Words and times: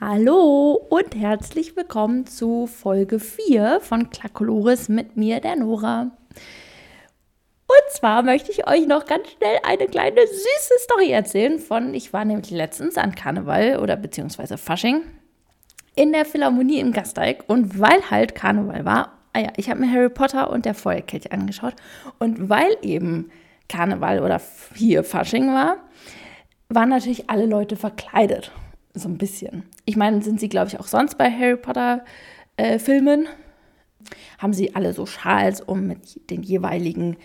Hallo 0.00 0.74
und 0.90 1.16
herzlich 1.16 1.74
willkommen 1.74 2.24
zu 2.24 2.68
Folge 2.68 3.18
4 3.18 3.80
von 3.80 4.10
Klakolores 4.10 4.88
mit 4.88 5.16
mir, 5.16 5.40
der 5.40 5.56
Nora. 5.56 6.12
Und 7.66 7.90
zwar 7.90 8.22
möchte 8.22 8.52
ich 8.52 8.68
euch 8.68 8.86
noch 8.86 9.06
ganz 9.06 9.28
schnell 9.28 9.58
eine 9.64 9.88
kleine 9.88 10.24
süße 10.24 10.74
Story 10.84 11.10
erzählen 11.10 11.58
von, 11.58 11.94
ich 11.94 12.12
war 12.12 12.24
nämlich 12.24 12.52
letztens 12.52 12.96
an 12.96 13.16
Karneval 13.16 13.80
oder 13.80 13.96
beziehungsweise 13.96 14.56
Fasching 14.56 15.02
in 15.96 16.12
der 16.12 16.24
Philharmonie 16.24 16.78
in 16.78 16.92
Gasteig 16.92 17.42
und 17.48 17.80
weil 17.80 18.08
halt 18.08 18.36
Karneval 18.36 18.84
war, 18.84 19.18
ah 19.32 19.40
ja, 19.40 19.48
ich 19.56 19.68
habe 19.68 19.80
mir 19.80 19.92
Harry 19.92 20.10
Potter 20.10 20.50
und 20.50 20.64
der 20.64 20.74
Feuerkelch 20.74 21.32
angeschaut 21.32 21.74
und 22.20 22.48
weil 22.48 22.76
eben 22.82 23.32
Karneval 23.68 24.22
oder 24.22 24.40
hier 24.76 25.02
Fasching 25.02 25.52
war, 25.52 25.78
waren 26.68 26.90
natürlich 26.90 27.28
alle 27.28 27.46
Leute 27.46 27.74
verkleidet. 27.74 28.52
So 28.98 29.08
ein 29.08 29.18
bisschen. 29.18 29.64
Ich 29.84 29.96
meine, 29.96 30.22
sind 30.22 30.40
sie, 30.40 30.48
glaube 30.48 30.68
ich, 30.68 30.80
auch 30.80 30.86
sonst 30.86 31.16
bei 31.16 31.30
Harry 31.30 31.56
Potter 31.56 32.04
äh? 32.56 32.78
Haben 34.38 34.52
sie 34.52 34.74
alle 34.74 34.92
so 34.92 35.06
Schals 35.06 35.60
um 35.60 35.86
mit 35.86 36.30
den 36.30 36.42
jeweiligen 36.42 37.16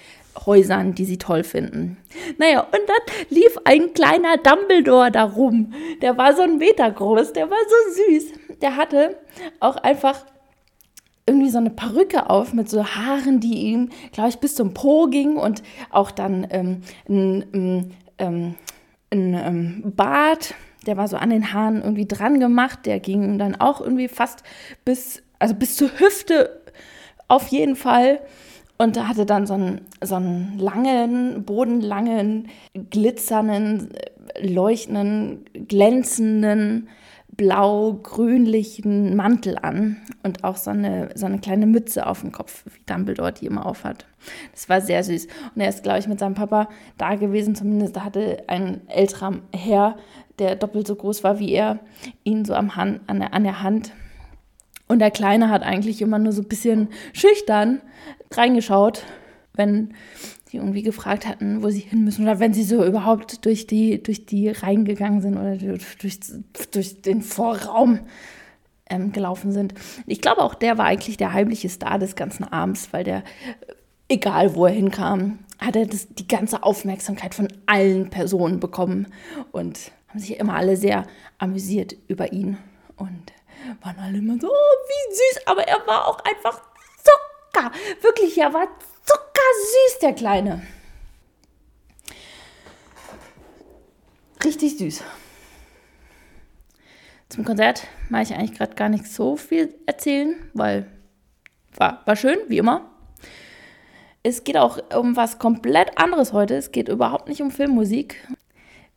Häusern, 0.45 0.95
die 0.95 1.05
sie 1.05 1.17
toll 1.17 1.43
finden. 1.43 1.97
Naja, 2.37 2.61
und 2.61 2.71
dann 2.71 3.15
lief 3.29 3.57
ein 3.65 3.93
kleiner 3.93 4.37
Dumbledore 4.37 5.11
da 5.11 5.23
rum. 5.23 5.73
Der 6.01 6.17
war 6.17 6.35
so 6.35 6.41
ein 6.41 6.57
Meter 6.57 6.89
groß, 6.89 7.33
der 7.33 7.49
war 7.49 7.57
so 7.67 8.03
süß. 8.11 8.59
Der 8.61 8.75
hatte 8.75 9.17
auch 9.59 9.77
einfach 9.77 10.25
irgendwie 11.25 11.49
so 11.49 11.57
eine 11.57 11.69
Perücke 11.69 12.29
auf 12.29 12.53
mit 12.53 12.69
so 12.69 12.83
Haaren, 12.83 13.39
die 13.39 13.55
ihm, 13.55 13.89
glaube 14.11 14.29
ich, 14.29 14.39
bis 14.39 14.55
zum 14.55 14.73
Po 14.73 15.07
gingen 15.07 15.37
und 15.37 15.63
auch 15.89 16.11
dann 16.11 16.47
ähm, 16.49 16.81
ein, 17.07 17.93
ähm, 18.17 18.55
ein 19.09 19.33
ähm, 19.33 19.93
Bart, 19.95 20.55
der 20.85 20.97
war 20.97 21.07
so 21.07 21.17
an 21.17 21.29
den 21.29 21.53
Haaren 21.53 21.81
irgendwie 21.81 22.07
dran 22.07 22.39
gemacht, 22.39 22.85
der 22.85 22.99
ging 22.99 23.37
dann 23.37 23.55
auch 23.55 23.81
irgendwie 23.81 24.07
fast 24.07 24.43
bis, 24.85 25.23
also 25.39 25.55
bis 25.55 25.75
zur 25.75 25.89
Hüfte 25.99 26.61
auf 27.27 27.47
jeden 27.47 27.75
Fall. 27.75 28.19
Und 28.77 28.97
da 28.97 29.07
hatte 29.07 29.25
dann 29.25 29.45
so 29.45 29.53
einen, 29.53 29.81
so 30.01 30.15
einen 30.15 30.57
langen, 30.57 31.43
bodenlangen, 31.45 32.49
glitzernden, 32.89 33.89
leuchtenden, 34.41 35.45
glänzenden, 35.67 36.89
blau-grünlichen 37.37 39.15
Mantel 39.15 39.57
an 39.57 39.97
und 40.23 40.43
auch 40.43 40.57
so 40.57 40.71
eine, 40.71 41.09
so 41.15 41.25
eine 41.25 41.39
kleine 41.39 41.65
Mütze 41.65 42.05
auf 42.05 42.21
dem 42.21 42.31
Kopf, 42.31 42.63
wie 42.65 42.81
Dumbledore 42.85 43.33
die 43.33 43.45
immer 43.45 43.65
aufhat. 43.65 44.05
Das 44.51 44.69
war 44.69 44.81
sehr 44.81 45.03
süß. 45.03 45.27
Und 45.55 45.61
er 45.61 45.69
ist, 45.69 45.83
glaube 45.83 45.99
ich, 45.99 46.07
mit 46.07 46.19
seinem 46.19 46.35
Papa 46.35 46.69
da 46.97 47.15
gewesen, 47.15 47.55
zumindest 47.55 47.95
da 47.95 48.03
hatte 48.03 48.43
ein 48.47 48.81
älterer 48.87 49.39
Herr, 49.53 49.97
der 50.39 50.55
doppelt 50.55 50.87
so 50.87 50.95
groß 50.95 51.23
war 51.23 51.39
wie 51.39 51.51
er, 51.51 51.79
ihn 52.23 52.45
so 52.45 52.53
am 52.53 52.75
Hand, 52.75 53.01
an, 53.07 53.19
der, 53.19 53.33
an 53.33 53.43
der 53.43 53.61
Hand 53.61 53.91
und 54.87 54.99
der 54.99 55.11
Kleine 55.11 55.49
hat 55.49 55.63
eigentlich 55.63 56.01
immer 56.01 56.19
nur 56.19 56.33
so 56.33 56.41
ein 56.41 56.47
bisschen 56.47 56.89
schüchtern 57.13 57.81
reingeschaut, 58.31 59.03
wenn 59.53 59.93
sie 60.45 60.57
irgendwie 60.57 60.83
gefragt 60.83 61.27
hatten, 61.27 61.63
wo 61.63 61.69
sie 61.69 61.79
hin 61.79 62.03
müssen 62.03 62.23
oder 62.23 62.39
wenn 62.39 62.53
sie 62.53 62.63
so 62.63 62.85
überhaupt 62.85 63.45
durch 63.45 63.65
die, 63.65 64.01
durch 64.03 64.25
die 64.25 64.49
Reihen 64.49 64.85
gegangen 64.85 65.21
sind 65.21 65.37
oder 65.37 65.57
durch, 65.57 66.19
durch 66.71 67.01
den 67.01 67.21
Vorraum 67.21 68.01
ähm, 68.89 69.11
gelaufen 69.11 69.51
sind. 69.51 69.73
Ich 70.05 70.21
glaube 70.21 70.41
auch, 70.41 70.53
der 70.53 70.77
war 70.77 70.85
eigentlich 70.85 71.17
der 71.17 71.33
heimliche 71.33 71.69
Star 71.69 71.97
des 71.97 72.15
ganzen 72.15 72.43
Abends, 72.43 72.89
weil 72.91 73.03
der, 73.03 73.23
egal 74.09 74.53
wo 74.55 74.65
er 74.65 74.73
hinkam, 74.73 75.39
hat 75.57 75.75
er 75.75 75.85
das, 75.85 76.07
die 76.09 76.27
ganze 76.27 76.61
Aufmerksamkeit 76.63 77.33
von 77.33 77.47
allen 77.65 78.09
Personen 78.09 78.59
bekommen 78.59 79.07
und 79.51 79.91
haben 80.13 80.19
sich 80.19 80.37
immer 80.37 80.55
alle 80.55 80.77
sehr 80.77 81.07
amüsiert 81.39 81.95
über 82.07 82.31
ihn. 82.31 82.59
Und 82.97 83.33
waren 83.81 83.97
alle 83.97 84.19
immer 84.19 84.39
so, 84.39 84.47
oh, 84.47 84.51
wie 84.51 85.15
süß. 85.15 85.47
Aber 85.47 85.67
er 85.67 85.87
war 85.87 86.07
auch 86.07 86.19
einfach 86.19 86.61
Zucker. 87.03 87.71
Wirklich, 88.01 88.37
er 88.37 88.53
war 88.53 88.67
zuckersüß, 89.05 89.99
der 90.01 90.13
Kleine. 90.13 90.61
Richtig 94.43 94.77
süß. 94.77 95.03
Zum 97.29 97.43
Konzert 97.43 97.87
mache 98.09 98.21
ich 98.21 98.35
eigentlich 98.35 98.55
gerade 98.55 98.75
gar 98.75 98.89
nicht 98.89 99.07
so 99.07 99.35
viel 99.35 99.73
erzählen, 99.87 100.35
weil 100.53 100.85
war, 101.75 102.03
war 102.05 102.15
schön, 102.15 102.37
wie 102.49 102.59
immer. 102.59 102.91
Es 104.21 104.43
geht 104.43 104.57
auch 104.57 104.77
um 104.95 105.15
was 105.15 105.39
komplett 105.39 105.97
anderes 105.97 106.33
heute. 106.33 106.55
Es 106.55 106.71
geht 106.71 106.87
überhaupt 106.87 107.29
nicht 107.29 107.41
um 107.41 107.49
Filmmusik. 107.49 108.27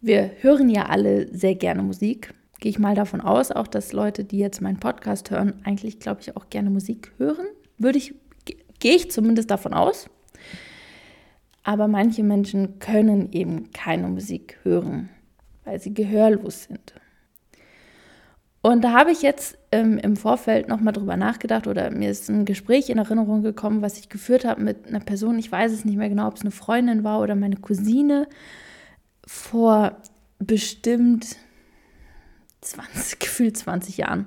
Wir 0.01 0.31
hören 0.41 0.69
ja 0.69 0.87
alle 0.87 1.35
sehr 1.35 1.55
gerne 1.55 1.83
Musik 1.83 2.35
gehe 2.61 2.71
ich 2.71 2.79
mal 2.79 2.95
davon 2.95 3.21
aus, 3.21 3.53
auch 3.53 3.67
dass 3.67 3.93
Leute, 3.93 4.25
die 4.25 4.39
jetzt 4.39 4.61
meinen 4.61 4.79
Podcast 4.79 5.31
hören, 5.31 5.55
eigentlich, 5.65 5.99
glaube 5.99 6.21
ich, 6.21 6.37
auch 6.37 6.49
gerne 6.51 6.71
Musik 6.71 7.13
hören. 7.19 7.47
Würde 7.79 7.99
ich, 7.99 8.15
gehe 8.81 8.97
ich 8.97 9.11
zumindest 9.11 9.51
davon 9.51 9.75
aus. 9.75 10.09
Aber 11.63 11.89
manche 11.89 12.23
Menschen 12.23 12.79
können 12.79 13.33
eben 13.33 13.73
keine 13.73 14.09
Musik 14.09 14.59
hören, 14.63 15.09
weil 15.65 15.81
sie 15.81 15.93
gehörlos 15.93 16.65
sind. 16.65 16.95
Und 18.63 18.83
da 18.83 18.93
habe 18.93 19.13
ich 19.13 19.23
jetzt 19.23 19.59
ähm, 19.71 19.99
im 19.99 20.17
Vorfeld 20.17 20.69
nochmal 20.69 20.93
drüber 20.93 21.17
nachgedacht 21.17 21.69
oder 21.69 21.91
mir 21.91 22.11
ist 22.11 22.29
ein 22.29 22.45
Gespräch 22.45 22.91
in 22.91 22.99
Erinnerung 22.99 23.43
gekommen, 23.43 23.81
was 23.81 23.99
ich 23.99 24.09
geführt 24.09 24.45
habe 24.45 24.61
mit 24.61 24.89
einer 24.89 24.99
Person, 24.99 25.39
ich 25.39 25.53
weiß 25.53 25.71
es 25.71 25.85
nicht 25.85 25.97
mehr 25.97 26.09
genau, 26.09 26.27
ob 26.27 26.35
es 26.35 26.41
eine 26.41 26.51
Freundin 26.51 27.05
war 27.05 27.21
oder 27.21 27.37
meine 27.37 27.57
Cousine, 27.57 28.27
vor 29.27 29.97
bestimmt 30.39 31.37
20, 32.61 33.19
gefühlt 33.19 33.57
20 33.57 33.99
Jahren. 33.99 34.27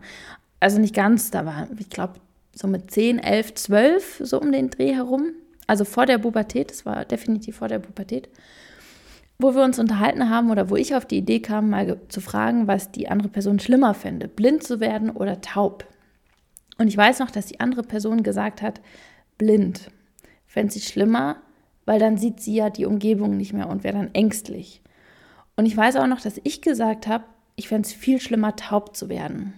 Also 0.59 0.79
nicht 0.79 0.95
ganz, 0.95 1.31
da 1.31 1.45
war, 1.45 1.67
ich 1.77 1.89
glaube, 1.89 2.19
so 2.53 2.67
mit 2.67 2.91
10, 2.91 3.19
11, 3.19 3.53
12, 3.55 4.21
so 4.23 4.41
um 4.41 4.51
den 4.51 4.69
Dreh 4.69 4.93
herum. 4.93 5.31
Also 5.67 5.85
vor 5.85 6.05
der 6.05 6.17
Pubertät, 6.17 6.71
das 6.71 6.85
war 6.85 7.05
definitiv 7.05 7.57
vor 7.57 7.67
der 7.67 7.79
Pubertät, 7.79 8.27
wo 9.38 9.55
wir 9.55 9.63
uns 9.63 9.79
unterhalten 9.79 10.29
haben 10.29 10.51
oder 10.51 10.69
wo 10.69 10.75
ich 10.75 10.95
auf 10.95 11.05
die 11.05 11.19
Idee 11.19 11.39
kam, 11.39 11.69
mal 11.69 11.99
zu 12.09 12.19
fragen, 12.19 12.67
was 12.67 12.91
die 12.91 13.07
andere 13.07 13.29
Person 13.29 13.59
schlimmer 13.59 13.93
fände, 13.93 14.27
blind 14.27 14.63
zu 14.63 14.79
werden 14.79 15.09
oder 15.11 15.41
taub. 15.41 15.85
Und 16.77 16.88
ich 16.88 16.97
weiß 16.97 17.19
noch, 17.19 17.29
dass 17.31 17.45
die 17.45 17.59
andere 17.59 17.83
Person 17.83 18.23
gesagt 18.23 18.61
hat, 18.61 18.81
blind. 19.38 19.91
Fände 20.47 20.73
sie 20.73 20.81
schlimmer, 20.81 21.38
weil 21.85 21.99
dann 21.99 22.17
sieht 22.17 22.41
sie 22.41 22.55
ja 22.55 22.69
die 22.69 22.85
Umgebung 22.85 23.38
nicht 23.38 23.53
mehr 23.53 23.69
und 23.69 23.83
wäre 23.83 23.97
dann 23.97 24.13
ängstlich. 24.13 24.81
Und 25.59 25.65
ich 25.65 25.75
weiß 25.75 25.97
auch 25.97 26.07
noch, 26.07 26.21
dass 26.21 26.39
ich 26.45 26.61
gesagt 26.61 27.05
habe, 27.05 27.25
ich 27.57 27.67
fände 27.67 27.85
es 27.85 27.91
viel 27.91 28.21
schlimmer, 28.21 28.55
taub 28.55 28.95
zu 28.95 29.09
werden. 29.09 29.55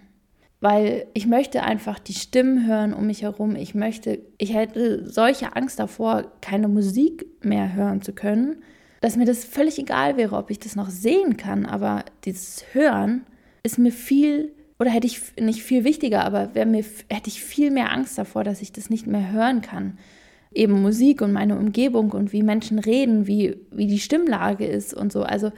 Weil 0.60 1.06
ich 1.14 1.28
möchte 1.28 1.62
einfach 1.62 2.00
die 2.00 2.16
Stimmen 2.16 2.66
hören 2.66 2.96
um 2.96 3.06
mich 3.06 3.22
herum. 3.22 3.56
Ich 3.56 3.76
möchte, 3.76 4.18
ich 4.40 4.56
hätte 4.56 5.08
solche 5.08 5.56
Angst 5.56 5.78
davor, 5.78 6.32
keine 6.42 6.70
Musik 6.70 7.28
mehr 7.46 7.76
hören 7.76 8.02
zu 8.02 8.14
können, 8.14 8.64
dass 9.02 9.16
mir 9.16 9.26
das 9.26 9.46
völlig 9.46 9.78
egal 9.78 10.18
wäre, 10.18 10.38
ob 10.38 10.50
ich 10.50 10.58
das 10.58 10.76
noch 10.76 10.90
sehen 10.90 11.38
kann. 11.38 11.68
Aber 11.68 12.04
dieses 12.26 12.64
Hören 12.74 13.24
ist 13.62 13.78
mir 13.78 13.92
viel, 13.92 14.54
oder 14.80 14.90
hätte 14.90 15.06
ich 15.06 15.22
nicht 15.40 15.62
viel 15.62 15.84
wichtiger, 15.84 16.26
aber 16.26 16.50
mir, 16.66 16.84
hätte 17.12 17.28
ich 17.28 17.44
viel 17.44 17.70
mehr 17.70 17.92
Angst 17.92 18.18
davor, 18.18 18.44
dass 18.44 18.64
ich 18.64 18.72
das 18.72 18.90
nicht 18.90 19.06
mehr 19.06 19.32
hören 19.32 19.62
kann. 19.62 20.00
Eben 20.52 20.82
Musik 20.82 21.22
und 21.22 21.32
meine 21.32 21.60
Umgebung 21.60 22.10
und 22.12 22.34
wie 22.34 22.42
Menschen 22.42 22.80
reden, 22.80 23.28
wie, 23.28 23.58
wie 23.70 23.86
die 23.86 24.00
Stimmlage 24.00 24.66
ist 24.66 24.96
und 24.96 25.14
so. 25.14 25.22
Also 25.22 25.52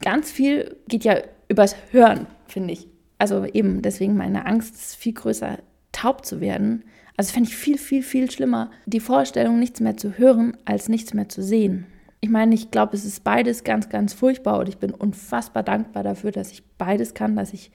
ganz 0.00 0.30
viel 0.30 0.76
geht 0.88 1.04
ja 1.04 1.18
übers 1.48 1.76
Hören, 1.90 2.26
finde 2.46 2.72
ich. 2.72 2.88
Also 3.18 3.44
eben 3.44 3.82
deswegen 3.82 4.16
meine 4.16 4.46
Angst 4.46 4.74
ist 4.74 4.96
viel 4.96 5.14
größer, 5.14 5.58
taub 5.92 6.26
zu 6.26 6.40
werden. 6.40 6.84
Also 7.16 7.32
fände 7.32 7.48
ich 7.48 7.56
viel, 7.56 7.78
viel, 7.78 8.02
viel 8.02 8.30
schlimmer, 8.30 8.70
die 8.86 9.00
Vorstellung, 9.00 9.58
nichts 9.58 9.80
mehr 9.80 9.96
zu 9.96 10.18
hören, 10.18 10.56
als 10.64 10.88
nichts 10.88 11.14
mehr 11.14 11.28
zu 11.28 11.42
sehen. 11.42 11.86
Ich 12.20 12.30
meine, 12.30 12.54
ich 12.54 12.70
glaube, 12.70 12.96
es 12.96 13.04
ist 13.04 13.22
beides 13.22 13.64
ganz, 13.64 13.88
ganz 13.88 14.14
furchtbar 14.14 14.58
und 14.58 14.68
ich 14.68 14.78
bin 14.78 14.90
unfassbar 14.92 15.62
dankbar 15.62 16.02
dafür, 16.02 16.32
dass 16.32 16.50
ich 16.50 16.64
beides 16.78 17.14
kann, 17.14 17.36
dass 17.36 17.52
ich 17.52 17.70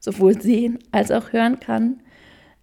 sowohl 0.00 0.40
sehen 0.40 0.78
als 0.90 1.10
auch 1.10 1.32
hören 1.32 1.60
kann. 1.60 2.00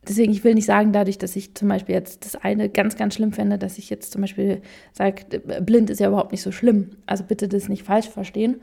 Deswegen, 0.07 0.31
ich 0.31 0.43
will 0.43 0.55
nicht 0.55 0.65
sagen, 0.65 0.93
dadurch, 0.93 1.17
dass 1.17 1.35
ich 1.35 1.53
zum 1.53 1.67
Beispiel 1.67 1.95
jetzt 1.95 2.25
das 2.25 2.35
eine 2.35 2.69
ganz, 2.69 2.95
ganz 2.95 3.13
schlimm 3.13 3.33
fände, 3.33 3.57
dass 3.57 3.77
ich 3.77 3.89
jetzt 3.89 4.11
zum 4.11 4.21
Beispiel 4.21 4.61
sage, 4.93 5.39
blind 5.61 5.89
ist 5.89 5.99
ja 5.99 6.07
überhaupt 6.07 6.31
nicht 6.31 6.41
so 6.41 6.51
schlimm. 6.51 6.91
Also 7.05 7.23
bitte 7.23 7.47
das 7.47 7.69
nicht 7.69 7.83
falsch 7.83 8.09
verstehen 8.09 8.57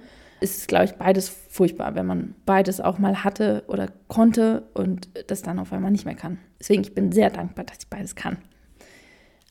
ist, 0.44 0.69
glaube 0.69 0.85
ich, 0.85 0.93
beides 0.93 1.29
furchtbar, 1.29 1.94
wenn 1.94 2.06
man 2.06 2.35
beides 2.44 2.81
auch 2.81 2.99
mal 2.99 3.25
hatte 3.25 3.64
oder 3.67 3.88
konnte 4.08 4.64
und 4.75 5.08
das 5.29 5.43
dann 5.43 5.58
auf 5.58 5.73
einmal 5.73 5.91
nicht 5.91 6.05
mehr 6.05 6.14
kann. 6.14 6.38
Deswegen, 6.61 6.82
ich 6.82 6.94
bin 6.94 7.12
sehr 7.12 7.31
dankbar, 7.31 7.64
dass 7.64 7.79
ich 7.79 7.88
beides 7.88 8.14
kann. 8.14 8.38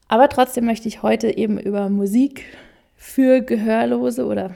Aber 0.08 0.30
trotzdem 0.30 0.66
möchte 0.66 0.88
ich 0.88 1.02
heute 1.02 1.36
eben 1.36 1.58
über 1.58 1.90
Musik 1.90 2.46
für 2.96 3.42
Gehörlose 3.42 4.26
oder 4.26 4.52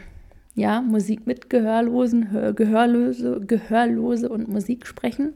ja, 0.54 0.82
Musik 0.82 1.26
mit 1.26 1.50
Gehörlosen, 1.50 2.56
Gehörlose, 2.56 3.42
Gehörlose 3.42 4.30
und 4.30 4.48
Musik 4.48 4.88
sprechen. 4.88 5.34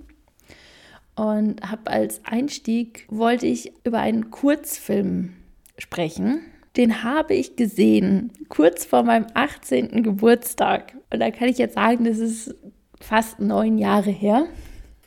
Und 1.15 1.61
habe 1.69 1.91
als 1.91 2.21
Einstieg 2.25 3.05
wollte 3.09 3.45
ich 3.45 3.73
über 3.83 3.99
einen 3.99 4.31
Kurzfilm 4.31 5.33
sprechen, 5.77 6.41
den 6.77 7.03
habe 7.03 7.33
ich 7.33 7.55
gesehen, 7.55 8.31
kurz 8.49 8.85
vor 8.85 9.03
meinem 9.03 9.27
18. 9.33 10.03
Geburtstag. 10.03 10.95
Und 11.11 11.19
da 11.19 11.31
kann 11.31 11.49
ich 11.49 11.57
jetzt 11.57 11.75
sagen, 11.75 12.05
das 12.05 12.17
ist 12.17 12.55
fast 12.99 13.39
neun 13.39 13.77
Jahre 13.77 14.11
her. 14.11 14.45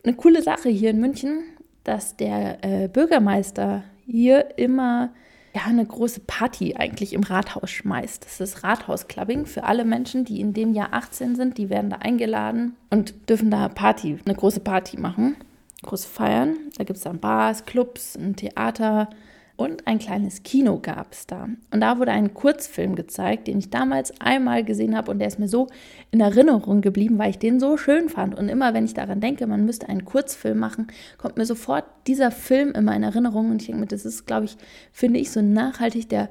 Eine 0.02 0.14
coole 0.14 0.43
Sache 0.43 0.69
hier 0.69 0.90
in 0.90 1.00
München, 1.00 1.43
dass 1.84 2.16
der 2.16 2.62
äh, 2.62 2.88
Bürgermeister 2.88 3.84
hier 4.05 4.58
immer 4.58 5.11
ja, 5.55 5.62
eine 5.66 5.87
große 5.87 6.20
Party 6.26 6.75
eigentlich 6.76 7.12
im 7.12 7.22
Rathaus 7.22 7.70
schmeißt. 7.70 8.25
Das 8.25 8.40
ist 8.40 8.64
Rathausclubbing 8.64 9.46
für 9.46 9.64
alle 9.64 9.84
Menschen, 9.84 10.25
die 10.25 10.40
in 10.40 10.52
dem 10.52 10.75
Jahr 10.75 10.93
18 10.93 11.37
sind. 11.37 11.58
Die 11.58 11.70
werden 11.70 11.90
da 11.90 11.96
eingeladen 11.99 12.76
und 12.90 13.28
dürfen 13.31 13.50
da 13.50 13.69
Party, 13.69 14.19
eine 14.25 14.34
große 14.34 14.61
Party 14.61 14.99
machen, 14.99 15.37
große 15.82 16.08
Feiern. 16.08 16.56
Da 16.76 16.84
gibt 16.84 16.96
es 16.96 17.05
dann 17.05 17.20
Bars, 17.20 17.64
Clubs, 17.66 18.16
ein 18.16 18.34
Theater, 18.34 19.08
und 19.56 19.87
ein 19.87 20.01
kleines 20.01 20.43
Kino 20.43 20.81
gab 20.81 21.12
es 21.12 21.29
da. 21.29 21.49
Und 21.71 21.81
da 21.81 21.99
wurde 21.99 22.11
ein 22.11 22.35
Kurzfilm 22.35 22.97
gezeigt, 22.97 23.47
den 23.47 23.59
ich 23.59 23.71
damals 23.71 24.21
einmal 24.21 24.65
gesehen 24.65 24.97
habe 24.97 25.12
und 25.12 25.21
der 25.21 25.29
ist 25.29 25.39
mir 25.39 25.47
so 25.47 25.69
in 26.11 26.21
Erinnerung 26.21 26.81
geblieben, 26.81 27.19
weil 27.19 27.31
ich 27.31 27.39
den 27.39 27.61
so 27.61 27.77
schön 27.77 28.09
fand. 28.09 28.37
Und 28.37 28.49
immer 28.49 28.75
wenn 28.75 28.85
ich 28.85 28.95
daran 28.95 29.21
denke, 29.21 29.47
man 29.47 29.65
müsste 29.65 29.89
einen 29.89 30.05
Kurzfilm 30.05 30.59
machen, 30.59 30.89
kommt 31.19 31.37
mir 31.37 31.47
sofort 31.47 31.85
dieser 32.09 32.33
Film 32.33 32.73
immer 32.73 32.97
in 32.97 33.05
Erinnerung. 33.05 33.51
Und 33.51 33.62
ich 33.62 33.67
denke 33.67 33.83
mir, 33.83 33.87
das 33.87 34.05
ist, 34.05 34.27
glaube 34.27 34.47
ich, 34.47 34.56
finde 34.93 35.21
ich 35.21 35.31
so 35.31 35.41
nachhaltig 35.41 36.09
der, 36.09 36.29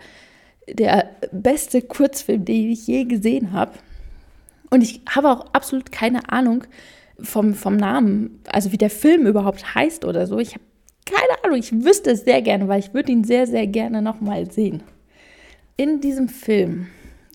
der 0.67 1.09
beste 1.31 1.81
Kurzfilm, 1.81 2.43
den 2.43 2.71
ich 2.71 2.87
je 2.87 3.05
gesehen 3.05 3.53
habe. 3.53 3.71
Und 4.69 4.81
ich 4.81 5.01
habe 5.09 5.29
auch 5.29 5.45
absolut 5.53 5.93
keine 5.93 6.29
Ahnung 6.29 6.65
vom, 7.19 7.53
vom 7.53 7.77
Namen, 7.77 8.41
also 8.51 8.73
wie 8.73 8.77
der 8.77 8.89
Film 8.89 9.27
überhaupt 9.27 9.75
heißt 9.75 10.03
oder 10.03 10.27
so. 10.27 10.39
Ich 10.39 10.55
habe 10.55 10.63
keine 11.05 11.43
Ahnung, 11.43 11.57
ich 11.57 11.71
wüsste 11.83 12.11
es 12.11 12.23
sehr 12.23 12.41
gerne, 12.41 12.67
weil 12.67 12.79
ich 12.79 12.93
würde 12.93 13.11
ihn 13.11 13.23
sehr, 13.23 13.47
sehr 13.47 13.67
gerne 13.67 14.01
nochmal 14.01 14.49
sehen. 14.51 14.83
In 15.75 16.01
diesem 16.01 16.29
Film 16.29 16.87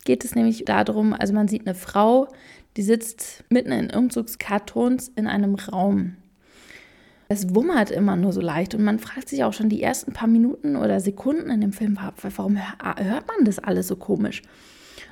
geht 0.05 0.25
es 0.25 0.35
nämlich 0.35 0.65
darum, 0.65 1.13
also 1.13 1.35
man 1.35 1.49
sieht 1.49 1.67
eine 1.67 1.75
Frau, 1.75 2.29
die 2.77 2.83
sitzt 2.83 3.45
mitten 3.51 3.73
in 3.73 3.91
Umzugskartons 3.91 5.09
in 5.17 5.27
einem 5.27 5.55
Raum. 5.57 6.17
Es 7.29 7.55
wummert 7.55 7.91
immer 7.91 8.17
nur 8.17 8.33
so 8.33 8.41
leicht 8.41 8.75
und 8.75 8.85
man 8.85 8.99
fragt 8.99 9.29
sich 9.29 9.45
auch 9.45 9.53
schon 9.53 9.69
die 9.69 9.83
ersten 9.83 10.13
paar 10.13 10.29
Minuten 10.29 10.77
oder 10.77 11.01
Sekunden 11.01 11.51
in 11.51 11.61
dem 11.61 11.73
Film, 11.73 11.99
warum 12.23 12.57
hört 12.57 13.27
man 13.27 13.45
das 13.45 13.59
alles 13.59 13.89
so 13.89 13.97
komisch? 13.97 14.43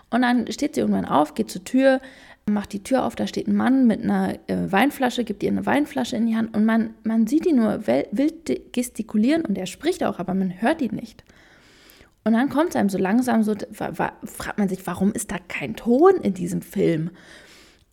Und 0.08 0.22
dann 0.22 0.50
steht 0.50 0.74
sie 0.74 0.80
irgendwann 0.80 1.04
auf, 1.04 1.34
geht 1.34 1.50
zur 1.50 1.64
Tür, 1.64 2.00
macht 2.48 2.72
die 2.72 2.82
Tür 2.82 3.04
auf, 3.04 3.16
da 3.16 3.26
steht 3.26 3.48
ein 3.48 3.56
Mann 3.56 3.88
mit 3.88 4.02
einer 4.02 4.34
äh, 4.46 4.70
Weinflasche, 4.70 5.24
gibt 5.24 5.42
ihr 5.42 5.50
eine 5.50 5.66
Weinflasche 5.66 6.16
in 6.16 6.26
die 6.26 6.36
Hand 6.36 6.56
und 6.56 6.64
man, 6.64 6.94
man 7.02 7.26
sieht 7.26 7.44
ihn 7.44 7.56
nur 7.56 7.86
wild 7.86 8.72
gestikulieren 8.72 9.44
und 9.44 9.58
er 9.58 9.66
spricht 9.66 10.04
auch, 10.04 10.20
aber 10.20 10.32
man 10.34 10.60
hört 10.60 10.80
ihn 10.80 10.94
nicht. 10.94 11.24
Und 12.22 12.34
dann 12.34 12.48
kommt 12.48 12.70
es 12.70 12.76
einem 12.76 12.88
so 12.88 12.98
langsam 12.98 13.42
so, 13.42 13.54
fragt 13.72 14.58
man 14.58 14.68
sich, 14.68 14.86
warum 14.86 15.12
ist 15.12 15.30
da 15.32 15.38
kein 15.48 15.74
Ton 15.74 16.16
in 16.22 16.34
diesem 16.34 16.62
Film? 16.62 17.10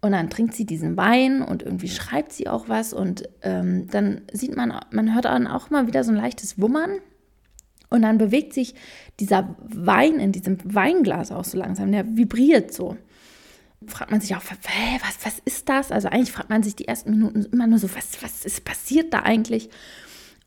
Und 0.01 0.11
dann 0.11 0.29
trinkt 0.29 0.53
sie 0.53 0.65
diesen 0.65 0.97
Wein 0.97 1.41
und 1.41 1.63
irgendwie 1.63 1.87
schreibt 1.87 2.31
sie 2.31 2.47
auch 2.47 2.69
was 2.69 2.93
und 2.93 3.29
ähm, 3.41 3.87
dann 3.89 4.21
sieht 4.33 4.55
man, 4.55 4.73
man 4.91 5.15
hört 5.15 5.25
dann 5.25 5.47
auch 5.47 5.69
mal 5.71 5.87
wieder 5.87 6.03
so 6.03 6.11
ein 6.11 6.17
leichtes 6.17 6.59
Wummern 6.59 6.99
und 7.89 8.01
dann 8.03 8.17
bewegt 8.17 8.53
sich 8.53 8.75
dieser 9.19 9.55
Wein 9.59 10.19
in 10.19 10.31
diesem 10.31 10.57
Weinglas 10.63 11.31
auch 11.31 11.45
so 11.45 11.57
langsam, 11.57 11.91
der 11.91 12.17
vibriert 12.17 12.73
so 12.73 12.97
fragt 13.87 14.11
man 14.11 14.21
sich 14.21 14.35
auch, 14.35 14.41
was, 14.43 15.25
was 15.25 15.39
ist 15.45 15.69
das? 15.69 15.91
Also 15.91 16.09
eigentlich 16.09 16.31
fragt 16.31 16.49
man 16.49 16.63
sich 16.63 16.75
die 16.75 16.87
ersten 16.87 17.11
Minuten 17.11 17.45
immer 17.51 17.67
nur 17.67 17.79
so, 17.79 17.89
was, 17.95 18.21
was 18.21 18.45
ist 18.45 18.65
passiert 18.65 19.13
da 19.13 19.19
eigentlich? 19.21 19.69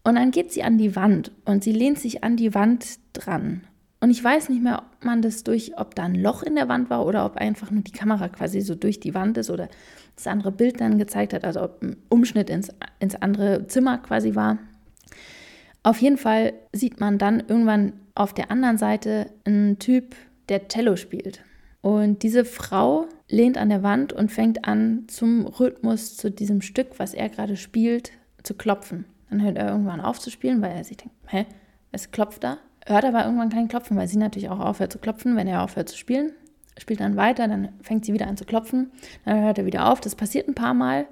Und 0.05 0.17
dann 0.17 0.31
geht 0.31 0.53
sie 0.53 0.63
an 0.63 0.79
die 0.79 0.95
Wand 0.95 1.33
und 1.45 1.65
sie 1.65 1.73
lehnt 1.73 1.99
sich 1.99 2.23
an 2.23 2.37
die 2.37 2.55
Wand 2.55 2.99
dran. 3.13 3.63
Und 4.01 4.11
ich 4.11 4.23
weiß 4.23 4.51
nicht 4.51 4.63
mehr, 4.63 4.79
ob 4.79 5.05
man 5.05 5.23
das 5.23 5.43
durch, 5.43 5.79
ob 5.79 5.95
da 5.95 6.05
ein 6.05 6.15
Loch 6.15 6.43
in 6.43 6.55
der 6.55 6.69
Wand 6.69 6.91
war 6.91 7.05
oder 7.07 7.25
ob 7.25 7.37
einfach 7.37 7.71
nur 7.71 7.83
die 7.83 7.93
Kamera 7.93 8.29
quasi 8.29 8.61
so 8.61 8.75
durch 8.75 9.01
die 9.01 9.15
Wand 9.15 9.39
ist 9.39 9.51
oder 9.51 9.69
das 10.15 10.27
andere 10.27 10.53
Bild 10.53 10.81
dann 10.81 10.99
gezeigt 10.99 11.33
hat, 11.33 11.45
also 11.45 11.63
ob 11.63 11.83
ein 11.83 11.97
Umschnitt 12.09 12.51
ins, 12.51 12.71
ins 13.01 13.15
andere 13.17 13.67
Zimmer 13.67 13.99
quasi 13.99 14.35
war. 14.35 14.59
Auf 15.83 16.01
jeden 16.01 16.19
Fall 16.19 16.53
sieht 16.73 17.01
man 17.01 17.19
dann 17.19 17.41
irgendwann 17.41 17.95
auf 18.15 18.35
der 18.35 18.51
anderen 18.51 18.79
Seite 18.79 19.31
einen 19.45 19.79
Typ, 19.79 20.15
der 20.49 20.69
Cello 20.69 20.97
spielt. 20.97 21.43
Und 21.87 22.25
diese 22.25 22.45
Frau 22.45 23.07
lehnt 23.29 23.57
an 23.57 23.69
der 23.69 23.85
Wand 23.85 24.13
und 24.13 24.33
fängt 24.33 24.65
an, 24.65 25.05
zum 25.07 25.47
Rhythmus, 25.47 26.17
zu 26.17 26.33
diesem 26.33 26.61
Stück, 26.61 26.99
was 26.99 27.15
er 27.15 27.29
gerade 27.29 27.57
spielt, 27.57 28.11
zu 28.43 28.55
klopfen. 28.55 29.05
Dann 29.31 29.41
hört 29.41 29.57
er 29.57 29.69
irgendwann 29.69 30.01
auf 30.01 30.19
zu 30.19 30.29
spielen, 30.31 30.61
weil 30.63 30.73
er 30.73 30.83
sich 30.83 30.97
denkt, 30.97 31.15
hä, 31.29 31.47
es 31.93 32.11
klopft 32.11 32.43
da. 32.43 32.59
Hört 32.87 33.05
aber 33.05 33.25
irgendwann 33.25 33.51
kein 33.51 33.69
Klopfen, 33.69 33.97
weil 33.97 34.09
sie 34.09 34.19
natürlich 34.19 34.49
auch 34.49 34.59
aufhört 34.59 34.91
zu 34.91 34.99
klopfen, 34.99 35.37
wenn 35.37 35.47
er 35.47 35.63
aufhört 35.63 35.89
zu 35.89 35.97
spielen. 35.97 36.33
Spielt 36.77 36.99
dann 36.99 37.15
weiter, 37.15 37.47
dann 37.47 37.69
fängt 37.83 38.05
sie 38.05 38.13
wieder 38.13 38.27
an 38.27 38.37
zu 38.37 38.47
klopfen, 38.47 38.91
dann 39.25 39.45
hört 39.45 39.59
er 39.59 39.67
wieder 39.67 39.89
auf. 39.89 40.01
Das 40.01 40.17
passiert 40.17 40.49
ein 40.49 40.57
paar 40.57 40.75
Mal, 40.75 41.07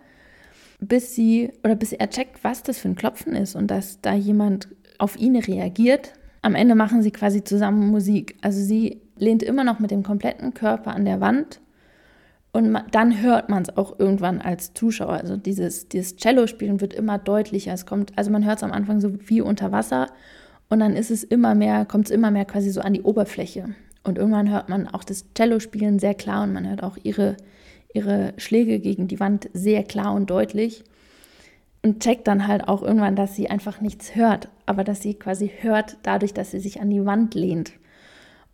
bis 0.80 1.14
sie 1.14 1.52
oder 1.62 1.76
bis 1.76 1.92
er 1.92 2.10
checkt, 2.10 2.42
was 2.42 2.64
das 2.64 2.80
für 2.80 2.88
ein 2.88 2.96
Klopfen 2.96 3.36
ist 3.36 3.54
und 3.54 3.68
dass 3.68 4.00
da 4.00 4.12
jemand 4.12 4.66
auf 4.98 5.16
ihn 5.16 5.36
reagiert. 5.36 6.14
Am 6.42 6.56
Ende 6.56 6.74
machen 6.74 7.00
sie 7.00 7.12
quasi 7.12 7.44
zusammen 7.44 7.86
Musik. 7.92 8.36
Also 8.42 8.60
sie 8.60 9.03
lehnt 9.16 9.42
immer 9.42 9.64
noch 9.64 9.78
mit 9.78 9.90
dem 9.90 10.02
kompletten 10.02 10.54
Körper 10.54 10.92
an 10.92 11.04
der 11.04 11.20
Wand 11.20 11.60
und 12.54 12.78
dann 12.92 13.20
hört 13.20 13.48
man 13.48 13.64
es 13.64 13.76
auch 13.76 13.98
irgendwann 13.98 14.40
als 14.40 14.74
Zuschauer. 14.74 15.14
Also 15.14 15.36
dieses, 15.36 15.88
dieses 15.88 16.14
Cello-Spielen 16.14 16.80
wird 16.80 16.94
immer 16.94 17.18
deutlicher. 17.18 17.72
Es 17.72 17.84
kommt, 17.84 18.16
also 18.16 18.30
man 18.30 18.44
hört 18.44 18.58
es 18.58 18.62
am 18.62 18.70
Anfang 18.70 19.00
so 19.00 19.12
wie 19.28 19.40
unter 19.40 19.72
Wasser 19.72 20.06
und 20.68 20.78
dann 20.78 20.94
ist 20.94 21.10
es 21.10 21.24
immer 21.24 21.56
mehr, 21.56 21.84
kommt 21.84 22.06
es 22.06 22.10
immer 22.12 22.30
mehr 22.30 22.44
quasi 22.44 22.70
so 22.70 22.80
an 22.80 22.92
die 22.92 23.02
Oberfläche. 23.02 23.74
Und 24.04 24.18
irgendwann 24.18 24.52
hört 24.52 24.68
man 24.68 24.86
auch 24.86 25.02
das 25.02 25.24
Cello-Spielen 25.34 25.98
sehr 25.98 26.14
klar 26.14 26.44
und 26.44 26.52
man 26.52 26.68
hört 26.68 26.84
auch 26.84 26.96
ihre, 27.02 27.36
ihre 27.92 28.34
Schläge 28.36 28.78
gegen 28.78 29.08
die 29.08 29.18
Wand 29.18 29.50
sehr 29.52 29.82
klar 29.82 30.14
und 30.14 30.30
deutlich. 30.30 30.84
Und 31.82 32.04
checkt 32.04 32.28
dann 32.28 32.46
halt 32.46 32.68
auch 32.68 32.82
irgendwann, 32.82 33.16
dass 33.16 33.34
sie 33.34 33.50
einfach 33.50 33.80
nichts 33.80 34.14
hört, 34.14 34.48
aber 34.64 34.84
dass 34.84 35.02
sie 35.02 35.14
quasi 35.14 35.50
hört 35.60 35.96
dadurch, 36.04 36.32
dass 36.32 36.52
sie 36.52 36.60
sich 36.60 36.80
an 36.80 36.88
die 36.88 37.04
Wand 37.04 37.34
lehnt 37.34 37.72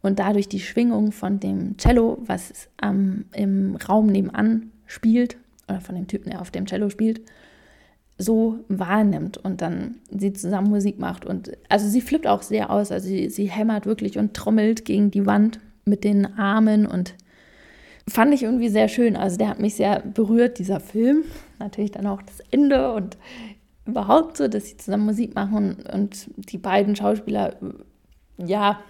und 0.02 0.18
dadurch 0.18 0.48
die 0.48 0.60
Schwingung 0.60 1.12
von 1.12 1.40
dem 1.40 1.76
Cello, 1.76 2.18
was 2.26 2.68
ähm, 2.82 3.26
im 3.32 3.76
Raum 3.76 4.06
nebenan 4.06 4.70
spielt, 4.86 5.36
oder 5.68 5.80
von 5.80 5.94
dem 5.94 6.06
Typen, 6.06 6.30
der 6.30 6.40
auf 6.40 6.50
dem 6.50 6.66
Cello 6.66 6.90
spielt, 6.90 7.20
so 8.18 8.58
wahrnimmt 8.68 9.38
und 9.38 9.62
dann 9.62 9.96
sie 10.10 10.32
zusammen 10.32 10.68
Musik 10.68 10.98
macht. 10.98 11.24
Und 11.24 11.52
also 11.68 11.88
sie 11.88 12.00
flippt 12.00 12.26
auch 12.26 12.42
sehr 12.42 12.70
aus, 12.70 12.92
also 12.92 13.08
sie, 13.08 13.28
sie 13.28 13.50
hämmert 13.50 13.86
wirklich 13.86 14.18
und 14.18 14.34
trommelt 14.34 14.84
gegen 14.84 15.10
die 15.10 15.26
Wand 15.26 15.60
mit 15.84 16.04
den 16.04 16.26
Armen 16.38 16.86
und 16.86 17.14
fand 18.06 18.34
ich 18.34 18.42
irgendwie 18.42 18.68
sehr 18.68 18.88
schön. 18.88 19.16
Also 19.16 19.36
der 19.36 19.48
hat 19.48 19.60
mich 19.60 19.74
sehr 19.74 20.00
berührt, 20.00 20.58
dieser 20.58 20.80
Film. 20.80 21.24
Natürlich 21.58 21.92
dann 21.92 22.06
auch 22.06 22.22
das 22.22 22.40
Ende 22.50 22.92
und 22.92 23.16
überhaupt 23.86 24.36
so, 24.36 24.48
dass 24.48 24.68
sie 24.68 24.76
zusammen 24.76 25.06
Musik 25.06 25.34
machen 25.34 25.76
und 25.92 26.30
die 26.36 26.58
beiden 26.58 26.96
Schauspieler, 26.96 27.56
ja, 28.38 28.80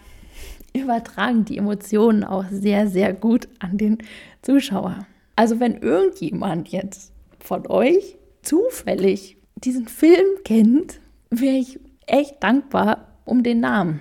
übertragen 0.73 1.44
die 1.44 1.59
Emotionen 1.59 2.25
auch 2.25 2.44
sehr, 2.50 2.87
sehr 2.88 3.12
gut 3.12 3.49
an 3.59 3.78
den 3.78 3.99
Zuschauer. 4.42 5.06
Also 5.37 5.61
wenn 5.61 5.78
irgendjemand 5.78 6.68
jetzt 6.68 7.12
von 7.38 7.66
euch 7.66 8.16
zufällig 8.42 9.37
diesen 9.56 9.88
Film 9.88 10.26
kennt, 10.44 11.00
wäre 11.30 11.56
ich 11.56 11.80
echt 12.06 12.42
dankbar 12.42 13.18
um 13.25 13.42
den 13.42 13.61
Namen. 13.61 14.00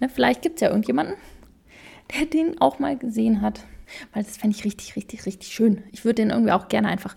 Ne, 0.00 0.08
vielleicht 0.08 0.42
gibt 0.42 0.56
es 0.56 0.60
ja 0.62 0.68
irgendjemanden, 0.68 1.16
der 2.14 2.26
den 2.26 2.60
auch 2.60 2.78
mal 2.78 2.96
gesehen 2.96 3.40
hat. 3.42 3.64
Weil 4.12 4.22
das 4.24 4.36
fände 4.36 4.56
ich 4.56 4.64
richtig, 4.64 4.96
richtig, 4.96 5.26
richtig 5.26 5.52
schön. 5.52 5.82
Ich 5.92 6.04
würde 6.04 6.22
den 6.22 6.30
irgendwie 6.30 6.52
auch 6.52 6.68
gerne 6.68 6.88
einfach 6.88 7.14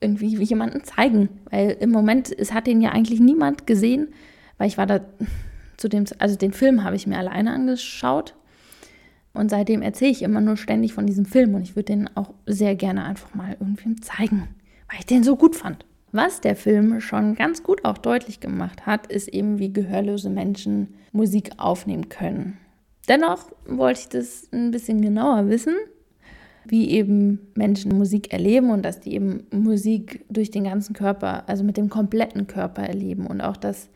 irgendwie 0.00 0.34
jemandem 0.42 0.84
zeigen. 0.84 1.28
Weil 1.50 1.76
im 1.80 1.90
Moment, 1.90 2.36
es 2.36 2.52
hat 2.52 2.66
den 2.66 2.80
ja 2.80 2.90
eigentlich 2.90 3.20
niemand 3.20 3.66
gesehen, 3.66 4.08
weil 4.58 4.68
ich 4.68 4.78
war 4.78 4.86
da 4.86 5.00
zu 5.80 5.88
dem, 5.88 6.04
also 6.18 6.36
den 6.36 6.52
Film 6.52 6.84
habe 6.84 6.94
ich 6.94 7.06
mir 7.06 7.18
alleine 7.18 7.52
angeschaut. 7.52 8.36
Und 9.32 9.50
seitdem 9.50 9.80
erzähle 9.80 10.10
ich 10.10 10.22
immer 10.22 10.40
nur 10.40 10.56
ständig 10.56 10.92
von 10.92 11.06
diesem 11.06 11.24
Film 11.24 11.54
und 11.54 11.62
ich 11.62 11.76
würde 11.76 11.92
den 11.92 12.10
auch 12.16 12.34
sehr 12.46 12.74
gerne 12.74 13.04
einfach 13.04 13.34
mal 13.34 13.56
irgendwie 13.58 13.94
zeigen, 13.96 14.48
weil 14.88 14.98
ich 14.98 15.06
den 15.06 15.22
so 15.22 15.36
gut 15.36 15.56
fand. 15.56 15.86
Was 16.12 16.40
der 16.40 16.56
Film 16.56 17.00
schon 17.00 17.36
ganz 17.36 17.62
gut 17.62 17.84
auch 17.84 17.96
deutlich 17.96 18.40
gemacht 18.40 18.84
hat, 18.86 19.06
ist 19.06 19.28
eben, 19.28 19.60
wie 19.60 19.72
gehörlose 19.72 20.28
Menschen 20.28 20.94
Musik 21.12 21.52
aufnehmen 21.58 22.08
können. 22.08 22.58
Dennoch 23.08 23.46
wollte 23.66 24.00
ich 24.00 24.08
das 24.08 24.48
ein 24.52 24.72
bisschen 24.72 25.00
genauer 25.00 25.48
wissen, 25.48 25.76
wie 26.64 26.90
eben 26.90 27.38
Menschen 27.54 27.96
Musik 27.96 28.32
erleben 28.32 28.70
und 28.70 28.82
dass 28.82 28.98
die 28.98 29.14
eben 29.14 29.44
Musik 29.52 30.24
durch 30.28 30.50
den 30.50 30.64
ganzen 30.64 30.92
Körper, 30.92 31.48
also 31.48 31.62
mit 31.62 31.76
dem 31.76 31.88
kompletten 31.88 32.48
Körper 32.48 32.82
erleben 32.82 33.28
und 33.28 33.40
auch, 33.40 33.56
dass 33.56 33.88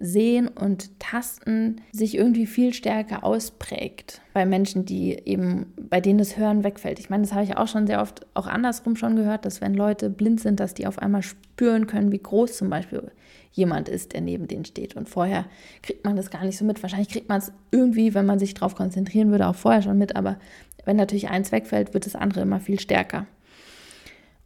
Sehen 0.00 0.48
und 0.48 0.98
Tasten 0.98 1.80
sich 1.92 2.16
irgendwie 2.16 2.46
viel 2.46 2.74
stärker 2.74 3.22
ausprägt 3.22 4.20
bei 4.32 4.44
Menschen, 4.44 4.84
die 4.84 5.16
eben, 5.24 5.72
bei 5.88 6.00
denen 6.00 6.18
das 6.18 6.36
Hören 6.36 6.64
wegfällt. 6.64 6.98
Ich 6.98 7.10
meine, 7.10 7.22
das 7.22 7.32
habe 7.32 7.44
ich 7.44 7.56
auch 7.56 7.68
schon 7.68 7.86
sehr 7.86 8.02
oft 8.02 8.26
auch 8.34 8.48
andersrum 8.48 8.96
schon 8.96 9.14
gehört, 9.14 9.44
dass 9.44 9.60
wenn 9.60 9.74
Leute 9.74 10.10
blind 10.10 10.40
sind, 10.40 10.58
dass 10.58 10.74
die 10.74 10.88
auf 10.88 10.98
einmal 10.98 11.22
spüren 11.22 11.86
können, 11.86 12.10
wie 12.10 12.18
groß 12.18 12.56
zum 12.56 12.70
Beispiel 12.70 13.12
jemand 13.52 13.88
ist, 13.88 14.14
der 14.14 14.20
neben 14.20 14.48
denen 14.48 14.64
steht. 14.64 14.96
Und 14.96 15.08
vorher 15.08 15.46
kriegt 15.80 16.04
man 16.04 16.16
das 16.16 16.30
gar 16.30 16.44
nicht 16.44 16.58
so 16.58 16.64
mit. 16.64 16.82
Wahrscheinlich 16.82 17.08
kriegt 17.08 17.28
man 17.28 17.38
es 17.38 17.52
irgendwie, 17.70 18.14
wenn 18.14 18.26
man 18.26 18.40
sich 18.40 18.54
darauf 18.54 18.74
konzentrieren 18.74 19.30
würde, 19.30 19.46
auch 19.46 19.54
vorher 19.54 19.82
schon 19.82 19.96
mit. 19.96 20.16
Aber 20.16 20.38
wenn 20.84 20.96
natürlich 20.96 21.28
eins 21.28 21.52
wegfällt, 21.52 21.94
wird 21.94 22.06
das 22.06 22.16
andere 22.16 22.40
immer 22.40 22.58
viel 22.58 22.80
stärker. 22.80 23.26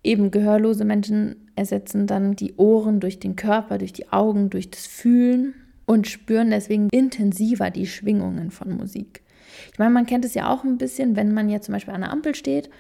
eben 0.03 0.31
gehörlose 0.31 0.85
Menschen 0.85 1.48
ersetzen 1.59 2.07
dann 2.07 2.37
die 2.37 2.55
Ohren 2.57 3.01
durch 3.01 3.19
den 3.19 3.37
Körper, 3.37 3.79
durch 3.79 3.93
die 3.93 4.11
Augen, 4.13 4.49
durch 4.49 4.71
das 4.71 4.87
Fühlen 4.87 5.55
und 5.85 6.07
spüren 6.07 6.51
deswegen 6.51 6.89
intensiver 6.91 7.71
die 7.71 7.87
Schwingungen 7.87 8.51
von 8.51 8.77
Musik. 8.77 9.23
Ich 9.73 9.79
meine, 9.79 9.91
man 9.91 10.07
kennt 10.07 10.25
es 10.25 10.35
ja 10.35 10.53
auch 10.53 10.65
ein 10.65 10.79
bisschen, 10.79 11.17
wenn 11.17 11.35
man 11.35 11.49
jetzt 11.49 11.67
zum 11.67 11.73
Beispiel 11.73 11.95
an 11.95 12.03
der 12.03 12.13
Ampel 12.13 12.35
steht 12.35 12.71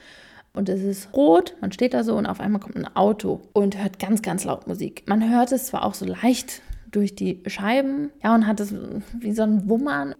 und 0.54 0.68
es 0.68 0.82
ist 0.82 1.12
rot, 1.14 1.56
man 1.60 1.72
steht 1.72 1.94
da 1.94 2.04
so 2.04 2.16
und 2.16 2.26
auf 2.26 2.40
einmal 2.40 2.60
kommt 2.60 2.76
ein 2.76 2.96
Auto 2.96 3.42
und 3.52 3.82
hört 3.82 3.98
ganz, 3.98 4.22
ganz 4.22 4.44
laut 4.44 4.66
Musik. 4.66 5.02
Man 5.06 5.28
hört 5.28 5.52
es 5.52 5.66
zwar 5.66 5.84
auch 5.84 5.94
so 5.94 6.06
leicht 6.06 6.62
durch 6.90 7.14
die 7.14 7.42
Scheiben, 7.46 8.10
ja, 8.22 8.34
und 8.34 8.46
hat 8.46 8.60
es 8.60 8.74
wie 9.18 9.32
so 9.32 9.42
ein 9.42 9.68
Wummern. 9.68 10.14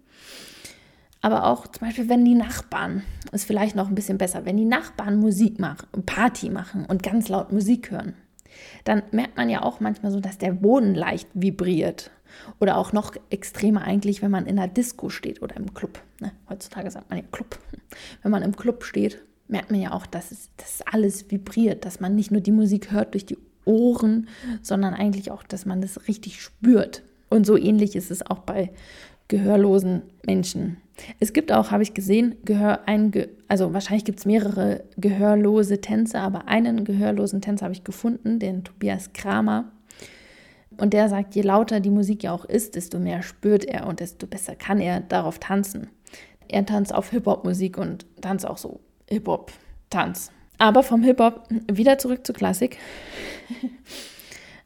Aber 1.21 1.47
auch 1.47 1.67
zum 1.67 1.87
Beispiel, 1.87 2.07
wenn 2.07 2.23
die 2.23 2.35
Nachbarn, 2.35 3.03
ist 3.31 3.45
vielleicht 3.45 3.75
noch 3.75 3.89
ein 3.89 3.95
bisschen 3.95 4.17
besser, 4.17 4.45
wenn 4.45 4.57
die 4.57 4.65
Nachbarn 4.65 5.19
Musik 5.19 5.59
machen, 5.59 5.87
Party 6.05 6.49
machen 6.49 6.85
und 6.85 7.03
ganz 7.03 7.27
laut 7.27 7.51
Musik 7.51 7.91
hören, 7.91 8.13
dann 8.83 9.03
merkt 9.11 9.37
man 9.37 9.49
ja 9.49 9.63
auch 9.63 9.79
manchmal 9.79 10.11
so, 10.11 10.19
dass 10.19 10.37
der 10.37 10.53
Boden 10.53 10.95
leicht 10.95 11.27
vibriert. 11.33 12.11
Oder 12.59 12.77
auch 12.77 12.93
noch 12.93 13.15
extremer 13.31 13.81
eigentlich, 13.81 14.21
wenn 14.21 14.31
man 14.31 14.45
in 14.45 14.59
einer 14.59 14.67
Disco 14.67 15.09
steht 15.09 15.41
oder 15.41 15.55
im 15.55 15.73
Club. 15.73 15.99
Ne? 16.19 16.31
Heutzutage 16.47 16.91
sagt 16.91 17.09
man 17.09 17.19
ja 17.19 17.25
Club. 17.31 17.57
Wenn 18.21 18.31
man 18.31 18.43
im 18.43 18.55
Club 18.55 18.83
steht, 18.83 19.23
merkt 19.47 19.71
man 19.71 19.81
ja 19.81 19.93
auch, 19.93 20.05
dass, 20.05 20.31
es, 20.31 20.49
dass 20.57 20.81
alles 20.83 21.31
vibriert, 21.31 21.85
dass 21.85 21.99
man 21.99 22.15
nicht 22.15 22.29
nur 22.29 22.41
die 22.41 22.51
Musik 22.51 22.91
hört 22.91 23.15
durch 23.15 23.25
die 23.25 23.37
Ohren, 23.65 24.27
sondern 24.61 24.93
eigentlich 24.93 25.31
auch, 25.31 25.43
dass 25.43 25.65
man 25.65 25.81
das 25.81 26.07
richtig 26.07 26.41
spürt. 26.41 27.03
Und 27.29 27.45
so 27.45 27.57
ähnlich 27.57 27.95
ist 27.95 28.11
es 28.11 28.25
auch 28.25 28.39
bei 28.39 28.71
gehörlosen 29.27 30.03
Menschen. 30.25 30.77
Es 31.19 31.33
gibt 31.33 31.51
auch, 31.51 31.71
habe 31.71 31.83
ich 31.83 31.93
gesehen, 31.93 32.35
Gehör, 32.45 32.87
ein, 32.87 33.11
also 33.47 33.73
wahrscheinlich 33.73 34.05
gibt 34.05 34.19
es 34.19 34.25
mehrere 34.25 34.83
gehörlose 34.97 35.81
Tänzer, 35.81 36.21
aber 36.21 36.47
einen 36.47 36.83
gehörlosen 36.83 37.41
Tänzer 37.41 37.65
habe 37.65 37.73
ich 37.73 37.83
gefunden, 37.83 38.39
den 38.39 38.63
Tobias 38.63 39.13
Kramer. 39.13 39.71
Und 40.77 40.93
der 40.93 41.09
sagt, 41.09 41.35
je 41.35 41.41
lauter 41.41 41.79
die 41.79 41.89
Musik 41.89 42.23
ja 42.23 42.31
auch 42.31 42.45
ist, 42.45 42.75
desto 42.75 42.99
mehr 42.99 43.21
spürt 43.21 43.65
er 43.65 43.85
und 43.87 43.99
desto 43.99 44.27
besser 44.27 44.55
kann 44.55 44.79
er 44.79 45.01
darauf 45.01 45.39
tanzen. 45.39 45.89
Er 46.47 46.65
tanzt 46.65 46.93
auf 46.93 47.09
Hip-Hop-Musik 47.11 47.77
und 47.77 48.05
tanzt 48.21 48.47
auch 48.47 48.57
so 48.57 48.79
Hip-Hop-Tanz. 49.09 50.31
Aber 50.57 50.83
vom 50.83 51.03
Hip-Hop 51.03 51.47
wieder 51.71 51.97
zurück 51.97 52.25
zur 52.25 52.35
Klassik. 52.35 52.77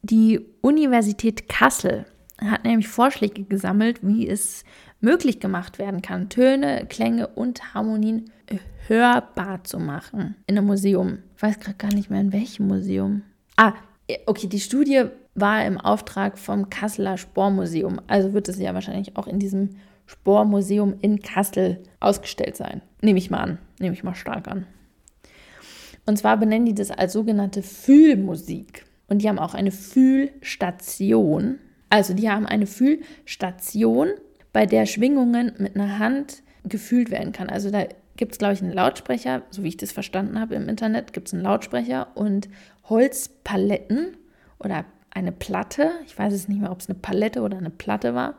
Die 0.01 0.41
Universität 0.61 1.47
Kassel 1.47 2.05
hat 2.41 2.63
nämlich 2.63 2.87
Vorschläge 2.87 3.43
gesammelt, 3.43 3.99
wie 4.01 4.27
es 4.27 4.63
möglich 5.03 5.39
gemacht 5.39 5.79
werden 5.79 6.01
kann, 6.01 6.29
Töne, 6.29 6.85
Klänge 6.87 7.27
und 7.27 7.73
Harmonien 7.73 8.31
hörbar 8.87 9.63
zu 9.63 9.79
machen 9.79 10.35
in 10.47 10.57
einem 10.57 10.67
Museum. 10.67 11.19
Ich 11.35 11.43
weiß 11.43 11.59
gerade 11.59 11.77
gar 11.77 11.93
nicht 11.93 12.09
mehr, 12.09 12.21
in 12.21 12.33
welchem 12.33 12.67
Museum. 12.67 13.23
Ah, 13.55 13.73
okay, 14.25 14.47
die 14.47 14.59
Studie 14.59 15.05
war 15.35 15.65
im 15.65 15.79
Auftrag 15.79 16.37
vom 16.37 16.69
Kasseler 16.69 17.17
Spormuseum. 17.17 17.99
Also 18.07 18.33
wird 18.33 18.49
es 18.49 18.59
ja 18.59 18.73
wahrscheinlich 18.73 19.15
auch 19.17 19.27
in 19.27 19.39
diesem 19.39 19.77
Spormuseum 20.05 20.95
in 21.01 21.21
Kassel 21.21 21.83
ausgestellt 21.99 22.55
sein. 22.55 22.81
Nehme 23.01 23.19
ich 23.19 23.31
mal 23.31 23.39
an. 23.39 23.57
Nehme 23.79 23.93
ich 23.93 24.03
mal 24.03 24.15
stark 24.15 24.47
an. 24.47 24.67
Und 26.05 26.17
zwar 26.17 26.37
benennen 26.37 26.65
die 26.65 26.75
das 26.75 26.91
als 26.91 27.13
sogenannte 27.13 27.63
Fühlmusik. 27.63 28.85
Und 29.07 29.21
die 29.21 29.29
haben 29.29 29.39
auch 29.39 29.53
eine 29.53 29.71
Fühlstation. 29.71 31.59
Also 31.89 32.13
die 32.13 32.29
haben 32.29 32.45
eine 32.45 32.67
Fühlstation, 32.67 34.09
bei 34.53 34.65
der 34.65 34.85
Schwingungen 34.85 35.53
mit 35.57 35.75
einer 35.75 35.99
Hand 35.99 36.43
gefühlt 36.63 37.11
werden 37.11 37.33
kann. 37.33 37.49
Also 37.49 37.71
da 37.71 37.85
gibt 38.15 38.33
es, 38.33 38.37
glaube 38.37 38.53
ich, 38.53 38.61
einen 38.61 38.71
Lautsprecher, 38.71 39.41
so 39.49 39.63
wie 39.63 39.69
ich 39.69 39.77
das 39.77 39.91
verstanden 39.91 40.39
habe 40.39 40.55
im 40.55 40.69
Internet, 40.69 41.11
gibt 41.11 41.27
es 41.27 41.33
einen 41.33 41.43
Lautsprecher 41.43 42.07
und 42.15 42.47
Holzpaletten 42.87 44.15
oder 44.59 44.85
eine 45.09 45.31
Platte. 45.31 45.91
Ich 46.05 46.17
weiß 46.17 46.33
es 46.33 46.47
nicht 46.47 46.61
mehr, 46.61 46.71
ob 46.71 46.79
es 46.79 46.89
eine 46.89 46.97
Palette 46.97 47.41
oder 47.41 47.57
eine 47.57 47.69
Platte 47.69 48.13
war. 48.15 48.35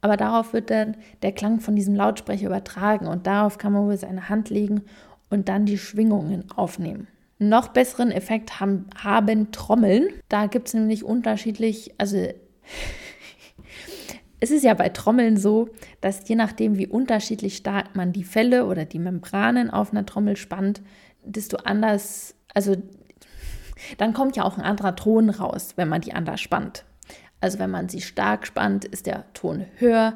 Aber 0.00 0.16
darauf 0.16 0.52
wird 0.52 0.70
dann 0.70 0.96
der 1.22 1.32
Klang 1.32 1.60
von 1.60 1.76
diesem 1.76 1.94
Lautsprecher 1.94 2.46
übertragen 2.46 3.06
und 3.06 3.26
darauf 3.26 3.56
kann 3.56 3.72
man 3.72 3.86
wohl 3.86 3.96
seine 3.96 4.28
Hand 4.28 4.50
legen 4.50 4.82
und 5.30 5.48
dann 5.48 5.64
die 5.64 5.78
Schwingungen 5.78 6.50
aufnehmen. 6.54 7.06
Noch 7.38 7.68
besseren 7.68 8.10
Effekt 8.12 8.60
haben, 8.60 8.86
haben 9.02 9.50
Trommeln. 9.50 10.08
Da 10.28 10.46
gibt 10.46 10.68
es 10.68 10.74
nämlich 10.74 11.04
unterschiedlich, 11.04 11.94
also 11.98 12.28
es 14.44 14.50
ist 14.50 14.62
ja 14.62 14.74
bei 14.74 14.90
Trommeln 14.90 15.38
so, 15.38 15.70
dass 16.02 16.28
je 16.28 16.36
nachdem, 16.36 16.76
wie 16.76 16.86
unterschiedlich 16.86 17.56
stark 17.56 17.96
man 17.96 18.12
die 18.12 18.24
Felle 18.24 18.66
oder 18.66 18.84
die 18.84 18.98
Membranen 18.98 19.70
auf 19.70 19.90
einer 19.90 20.04
Trommel 20.04 20.36
spannt, 20.36 20.82
desto 21.24 21.56
anders, 21.56 22.34
also 22.52 22.76
dann 23.96 24.12
kommt 24.12 24.36
ja 24.36 24.44
auch 24.44 24.58
ein 24.58 24.64
anderer 24.64 24.96
Ton 24.96 25.30
raus, 25.30 25.72
wenn 25.76 25.88
man 25.88 26.02
die 26.02 26.12
anders 26.12 26.42
spannt. 26.42 26.84
Also 27.40 27.58
wenn 27.58 27.70
man 27.70 27.88
sie 27.88 28.02
stark 28.02 28.46
spannt, 28.46 28.84
ist 28.84 29.06
der 29.06 29.32
Ton 29.32 29.64
höher 29.76 30.14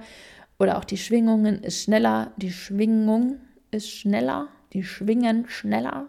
oder 0.58 0.76
auch 0.76 0.85
die 0.85 0.99
Schwingungen 0.99 1.62
ist 1.62 1.82
schneller, 1.82 2.32
die 2.37 2.52
Schwingung 2.52 3.38
ist 3.70 3.88
schneller, 3.88 4.49
die 4.75 4.82
schwingen 4.82 5.49
schneller, 5.49 6.06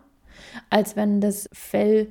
als 0.70 0.98
wenn 0.98 1.22
das 1.22 1.48
Fell 1.54 2.10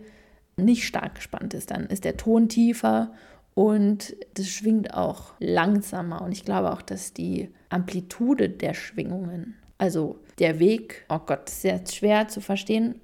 nicht 0.56 0.86
stark 0.86 1.16
gespannt 1.16 1.52
ist. 1.52 1.70
Dann 1.70 1.84
ist 1.88 2.04
der 2.04 2.16
Ton 2.16 2.48
tiefer 2.48 3.12
und 3.58 4.14
das 4.34 4.46
schwingt 4.46 4.94
auch 4.94 5.32
langsamer. 5.40 6.22
Und 6.22 6.30
ich 6.30 6.44
glaube 6.44 6.70
auch, 6.72 6.80
dass 6.80 7.12
die 7.12 7.48
Amplitude 7.70 8.50
der 8.50 8.72
Schwingungen, 8.72 9.56
also 9.78 10.20
der 10.38 10.60
Weg, 10.60 11.04
oh 11.08 11.18
Gott, 11.18 11.48
ist 11.48 11.64
jetzt 11.64 11.96
schwer 11.96 12.28
zu 12.28 12.40
verstehen 12.40 13.00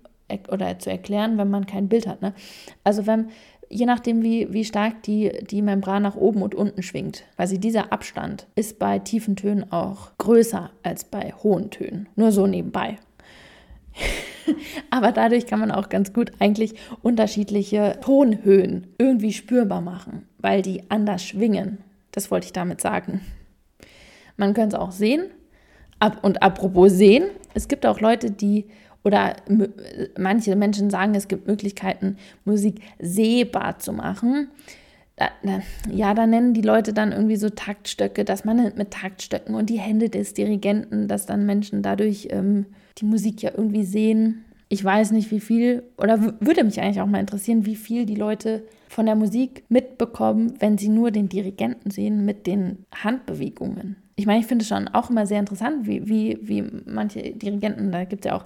oder 0.49 0.78
zu 0.78 0.90
erklären, 0.90 1.38
wenn 1.38 1.50
man 1.50 1.66
kein 1.66 1.88
Bild 1.88 2.06
hat. 2.06 2.23
Ne? 2.23 2.34
Also 2.84 3.04
wenn 3.08 3.30
je 3.68 3.84
nachdem, 3.84 4.23
wie, 4.23 4.52
wie 4.52 4.64
stark 4.64 5.02
die, 5.02 5.32
die 5.50 5.61
Membran 5.61 6.04
nach 6.04 6.14
oben 6.14 6.42
und 6.42 6.54
unten 6.54 6.84
schwingt. 6.84 7.25
Quasi 7.34 7.58
dieser 7.58 7.92
Abstand 7.92 8.46
ist 8.54 8.78
bei 8.78 9.00
tiefen 9.00 9.34
Tönen 9.34 9.73
auch 9.73 10.12
größer 10.18 10.70
als 10.84 11.02
bei 11.02 11.32
hohen 11.42 11.70
Tönen. 11.70 12.08
Nur 12.14 12.30
so 12.30 12.46
nebenbei. 12.46 12.99
Aber 14.90 15.11
dadurch 15.11 15.46
kann 15.46 15.58
man 15.58 15.73
auch 15.73 15.88
ganz 15.88 16.12
gut 16.12 16.30
eigentlich 16.38 16.75
unterschiedliche 17.02 17.99
Tonhöhen 18.00 18.87
irgendwie 18.99 19.32
spürbar 19.32 19.80
machen, 19.80 20.28
weil 20.44 20.60
die 20.60 20.82
anders 20.90 21.24
schwingen. 21.24 21.78
Das 22.12 22.30
wollte 22.30 22.44
ich 22.44 22.52
damit 22.52 22.78
sagen. 22.82 23.22
Man 24.36 24.52
könnte 24.52 24.76
es 24.76 24.82
auch 24.82 24.92
sehen. 24.92 25.30
Und 26.20 26.42
apropos 26.42 26.92
sehen, 26.92 27.30
es 27.54 27.66
gibt 27.66 27.86
auch 27.86 27.98
Leute, 27.98 28.30
die 28.30 28.66
oder 29.04 29.36
manche 30.18 30.54
Menschen 30.54 30.90
sagen, 30.90 31.14
es 31.14 31.28
gibt 31.28 31.46
Möglichkeiten, 31.46 32.18
Musik 32.44 32.82
sehbar 32.98 33.78
zu 33.78 33.94
machen. 33.94 34.48
Ja, 35.90 36.12
da 36.12 36.26
nennen 36.26 36.52
die 36.52 36.60
Leute 36.60 36.92
dann 36.92 37.12
irgendwie 37.12 37.36
so 37.36 37.48
Taktstöcke, 37.48 38.26
dass 38.26 38.44
man 38.44 38.74
mit 38.76 38.90
Taktstöcken 38.90 39.54
und 39.54 39.70
die 39.70 39.78
Hände 39.78 40.10
des 40.10 40.34
Dirigenten, 40.34 41.08
dass 41.08 41.24
dann 41.24 41.46
Menschen 41.46 41.80
dadurch 41.80 42.28
ähm, 42.30 42.66
die 42.98 43.06
Musik 43.06 43.40
ja 43.40 43.52
irgendwie 43.56 43.84
sehen. 43.84 44.44
Ich 44.68 44.84
weiß 44.84 45.12
nicht, 45.12 45.30
wie 45.30 45.40
viel, 45.40 45.84
oder 45.96 46.20
würde 46.40 46.64
mich 46.64 46.82
eigentlich 46.82 47.00
auch 47.00 47.06
mal 47.06 47.20
interessieren, 47.20 47.64
wie 47.64 47.76
viel 47.76 48.04
die 48.04 48.16
Leute 48.16 48.64
von 48.94 49.06
der 49.06 49.16
Musik 49.16 49.64
mitbekommen, 49.68 50.54
wenn 50.60 50.78
sie 50.78 50.88
nur 50.88 51.10
den 51.10 51.28
Dirigenten 51.28 51.90
sehen 51.90 52.24
mit 52.24 52.46
den 52.46 52.84
Handbewegungen. 52.94 53.96
Ich 54.14 54.24
meine, 54.24 54.38
ich 54.38 54.46
finde 54.46 54.62
es 54.62 54.68
schon 54.68 54.86
auch 54.86 55.10
immer 55.10 55.26
sehr 55.26 55.40
interessant, 55.40 55.88
wie, 55.88 56.08
wie, 56.08 56.38
wie 56.42 56.62
manche 56.86 57.32
Dirigenten, 57.32 57.90
da 57.90 58.04
gibt 58.04 58.24
es 58.24 58.30
ja 58.30 58.36
auch 58.36 58.44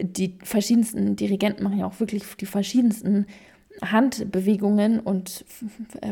die 0.00 0.38
verschiedensten 0.42 1.16
Dirigenten 1.16 1.62
machen 1.62 1.78
ja 1.78 1.86
auch 1.86 2.00
wirklich 2.00 2.24
die 2.40 2.46
verschiedensten 2.46 3.26
Handbewegungen 3.82 5.00
und 5.00 5.44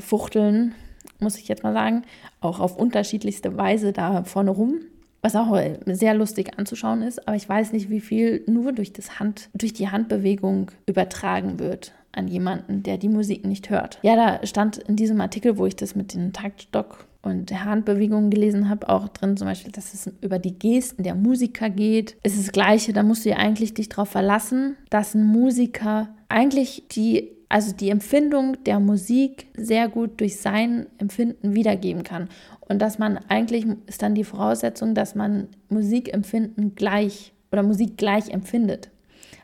Fuchteln, 0.00 0.75
muss 1.19 1.38
ich 1.38 1.49
jetzt 1.49 1.62
mal 1.62 1.73
sagen, 1.73 2.02
auch 2.43 2.61
auf 2.61 2.76
unterschiedlichste 2.76 3.57
Weise 3.57 3.95
da 3.95 4.25
vorne 4.25 4.50
rum. 4.50 4.81
Was 5.23 5.35
auch 5.35 5.57
sehr 5.87 6.14
lustig 6.14 6.59
anzuschauen 6.59 7.00
ist, 7.02 7.26
aber 7.26 7.37
ich 7.37 7.49
weiß 7.49 7.73
nicht, 7.73 7.88
wie 7.88 8.00
viel 8.00 8.43
nur 8.49 8.73
durch, 8.73 8.93
das 8.93 9.19
Hand, 9.21 9.49
durch 9.55 9.73
die 9.73 9.88
Handbewegung 9.88 10.73
übertragen 10.87 11.61
wird 11.61 11.93
an 12.12 12.28
jemanden, 12.28 12.83
der 12.83 12.99
die 12.99 13.09
Musik 13.09 13.45
nicht 13.45 13.71
hört. 13.71 13.99
Ja, 14.02 14.16
da 14.16 14.47
stand 14.47 14.78
in 14.78 14.97
diesem 14.97 15.21
Artikel, 15.21 15.59
wo 15.59 15.66
ich 15.66 15.76
das 15.76 15.95
mit 15.95 16.14
dem 16.14 16.33
Taktstock 16.33 17.07
und 17.23 17.50
der 17.50 17.64
Handbewegungen 17.64 18.31
gelesen 18.31 18.69
habe, 18.69 18.88
auch 18.88 19.09
drin 19.09 19.37
zum 19.37 19.47
Beispiel, 19.47 19.73
dass 19.73 19.95
es 19.95 20.11
über 20.21 20.38
die 20.38 20.59
Gesten 20.59 21.04
der 21.04 21.14
Musiker 21.14 21.71
geht. 21.71 22.16
Es 22.23 22.35
ist 22.35 22.49
das 22.49 22.52
Gleiche, 22.52 22.92
da 22.92 23.02
musst 23.02 23.25
du 23.25 23.31
ja 23.31 23.37
eigentlich 23.37 23.75
dich 23.75 23.88
darauf 23.88 24.09
verlassen, 24.09 24.76
dass 24.90 25.14
ein 25.14 25.25
Musiker 25.25 26.09
eigentlich 26.28 26.85
die, 26.90 27.31
also 27.49 27.73
die 27.75 27.90
Empfindung 27.90 28.57
der 28.64 28.81
Musik 28.81 29.47
sehr 29.57 29.88
gut 29.88 30.21
durch 30.21 30.38
sein 30.38 30.87
Empfinden 30.99 31.54
wiedergeben 31.54 32.02
kann. 32.02 32.28
Und 32.61 32.81
dass 32.83 32.99
man 32.99 33.19
eigentlich 33.28 33.66
ist 33.87 34.02
dann 34.02 34.14
die 34.14 34.25
Voraussetzung, 34.25 34.95
dass 34.95 35.14
man 35.14 35.49
Musikempfinden 35.69 36.75
gleich 36.75 37.33
oder 37.52 37.62
Musik 37.62 37.97
gleich 37.97 38.31
empfindet. 38.31 38.90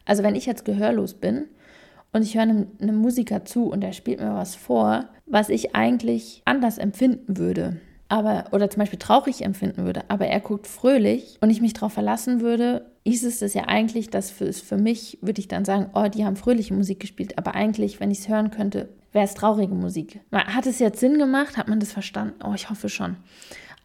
Also 0.05 0.23
wenn 0.23 0.35
ich 0.35 0.47
jetzt 0.47 0.65
gehörlos 0.65 1.15
bin 1.15 1.45
und 2.19 2.25
ich 2.25 2.35
höre 2.35 2.43
einem, 2.43 2.67
einem 2.81 2.97
Musiker 2.97 3.45
zu 3.45 3.71
und 3.71 3.81
der 3.81 3.93
spielt 3.93 4.19
mir 4.19 4.35
was 4.35 4.57
vor, 4.57 5.05
was 5.27 5.51
ich 5.51 5.77
eigentlich 5.77 6.43
anders 6.45 6.77
empfinden 6.77 7.39
würde. 7.39 7.81
Aber, 8.09 8.47
oder 8.51 8.69
zum 8.71 8.81
Beispiel 8.81 8.99
traurig 8.99 9.45
empfinden 9.45 9.85
würde, 9.85 10.03
aber 10.09 10.27
er 10.27 10.41
guckt 10.41 10.67
fröhlich 10.67 11.39
und 11.41 11.51
ich 11.51 11.61
mich 11.61 11.75
darauf 11.75 11.93
verlassen 11.93 12.41
würde, 12.41 12.91
hieß 13.05 13.25
es 13.25 13.39
das 13.39 13.55
ja 13.55 13.65
eigentlich, 13.65 14.11
dass 14.11 14.31
für, 14.31 14.53
für 14.53 14.79
mich 14.79 15.19
würde 15.21 15.41
ich 15.41 15.47
dann 15.47 15.65
sagen, 15.65 15.91
oh, 15.95 16.09
die 16.09 16.25
haben 16.25 16.35
fröhliche 16.35 16.75
Musik 16.75 17.01
gespielt, 17.01 17.39
aber 17.39 17.55
eigentlich, 17.55 18.01
wenn 18.01 18.11
ich 18.11 18.21
es 18.21 18.29
hören 18.29 18.51
könnte, 18.51 18.89
wäre 19.13 19.27
es 19.27 19.35
traurige 19.35 19.75
Musik. 19.75 20.21
Hat 20.33 20.67
es 20.67 20.81
jetzt 20.81 20.99
Sinn 20.99 21.19
gemacht? 21.19 21.57
Hat 21.57 21.69
man 21.69 21.81
das 21.81 21.93
verstanden? 21.93 22.41
Oh, 22.45 22.55
ich 22.55 22.69
hoffe 22.69 22.89
schon. 22.89 23.17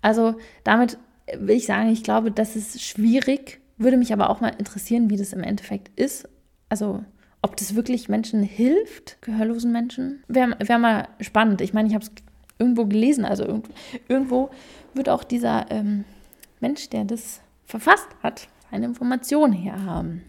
Also 0.01 0.35
damit 0.63 0.97
will 1.37 1.57
ich 1.57 1.67
sagen, 1.67 1.89
ich 1.89 2.03
glaube, 2.03 2.31
das 2.31 2.55
ist 2.55 2.81
schwierig, 2.81 3.61
würde 3.77 3.97
mich 3.97 4.11
aber 4.11 4.29
auch 4.29 4.41
mal 4.41 4.55
interessieren, 4.57 5.09
wie 5.09 5.17
das 5.17 5.33
im 5.33 5.43
Endeffekt 5.43 5.91
ist. 5.99 6.27
Also 6.69 7.03
ob 7.43 7.57
das 7.57 7.75
wirklich 7.75 8.09
Menschen 8.09 8.41
hilft, 8.41 9.21
gehörlosen 9.21 9.71
Menschen. 9.71 10.23
Wäre 10.27 10.55
wär 10.59 10.79
mal 10.79 11.07
spannend. 11.19 11.62
Ich 11.62 11.73
meine, 11.73 11.89
ich 11.89 11.93
habe 11.93 12.03
es 12.03 12.12
irgendwo 12.57 12.85
gelesen, 12.85 13.25
also 13.25 13.43
irgendwo, 13.43 13.71
irgendwo 14.07 14.50
wird 14.93 15.09
auch 15.09 15.23
dieser 15.23 15.69
ähm, 15.69 16.05
Mensch, 16.62 16.89
der 16.89 17.03
das 17.03 17.41
verfasst 17.65 18.07
hat, 18.23 18.47
eine 18.71 18.85
Information 18.85 19.51
herhaben. 19.51 20.23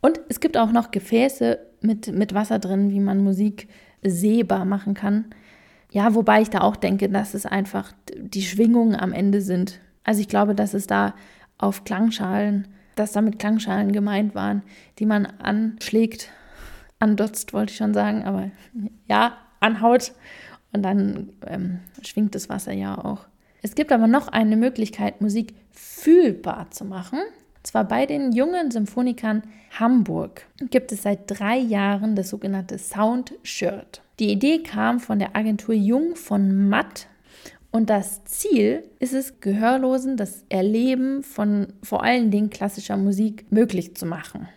Und 0.00 0.20
es 0.28 0.40
gibt 0.40 0.56
auch 0.56 0.70
noch 0.70 0.92
Gefäße 0.92 1.58
mit, 1.80 2.14
mit 2.14 2.32
Wasser 2.32 2.60
drin, 2.60 2.90
wie 2.90 3.00
man 3.00 3.22
Musik 3.22 3.68
sehbar 4.02 4.64
machen 4.64 4.94
kann. 4.94 5.26
Ja, 5.90 6.14
wobei 6.14 6.42
ich 6.42 6.50
da 6.50 6.60
auch 6.60 6.76
denke, 6.76 7.08
dass 7.08 7.34
es 7.34 7.44
einfach 7.44 7.92
die 8.16 8.42
Schwingungen 8.42 8.94
am 8.94 9.12
Ende 9.12 9.40
sind. 9.40 9.80
Also 10.04 10.20
ich 10.20 10.28
glaube, 10.28 10.54
dass 10.54 10.74
es 10.74 10.86
da 10.86 11.14
auf 11.58 11.82
Klangschalen, 11.82 12.68
dass 13.00 13.12
damit 13.12 13.38
Klangschalen 13.38 13.92
gemeint 13.92 14.34
waren, 14.34 14.62
die 14.98 15.06
man 15.06 15.26
anschlägt, 15.26 16.30
andotzt, 16.98 17.52
wollte 17.52 17.72
ich 17.72 17.78
schon 17.78 17.94
sagen, 17.94 18.24
aber 18.24 18.50
ja, 19.08 19.38
anhaut 19.58 20.12
und 20.72 20.82
dann 20.82 21.30
ähm, 21.46 21.80
schwingt 22.02 22.34
das 22.34 22.48
Wasser 22.48 22.72
ja 22.72 22.96
auch. 22.96 23.26
Es 23.62 23.74
gibt 23.74 23.90
aber 23.90 24.06
noch 24.06 24.28
eine 24.28 24.56
Möglichkeit, 24.56 25.20
Musik 25.20 25.54
fühlbar 25.70 26.70
zu 26.70 26.84
machen. 26.84 27.18
Und 27.18 27.66
zwar 27.66 27.84
bei 27.84 28.06
den 28.06 28.32
jungen 28.32 28.70
Symphonikern 28.70 29.42
Hamburg 29.78 30.46
gibt 30.70 30.92
es 30.92 31.02
seit 31.02 31.20
drei 31.26 31.58
Jahren 31.58 32.16
das 32.16 32.30
sogenannte 32.30 32.78
Sound 32.78 33.34
Shirt. 33.42 34.02
Die 34.18 34.30
Idee 34.30 34.62
kam 34.62 35.00
von 35.00 35.18
der 35.18 35.36
Agentur 35.36 35.74
Jung 35.74 36.16
von 36.16 36.68
Matt 36.68 37.06
und 37.72 37.88
das 37.88 38.24
Ziel 38.24 38.84
ist 38.98 39.14
es, 39.14 39.40
Gehörlosen 39.40 40.16
das 40.16 40.44
Erleben 40.48 41.22
von 41.22 41.68
vor 41.82 42.02
allen 42.02 42.30
Dingen 42.30 42.50
klassischer 42.50 42.96
Musik 42.96 43.46
möglich 43.50 43.96
zu 43.96 44.06
machen. 44.06 44.48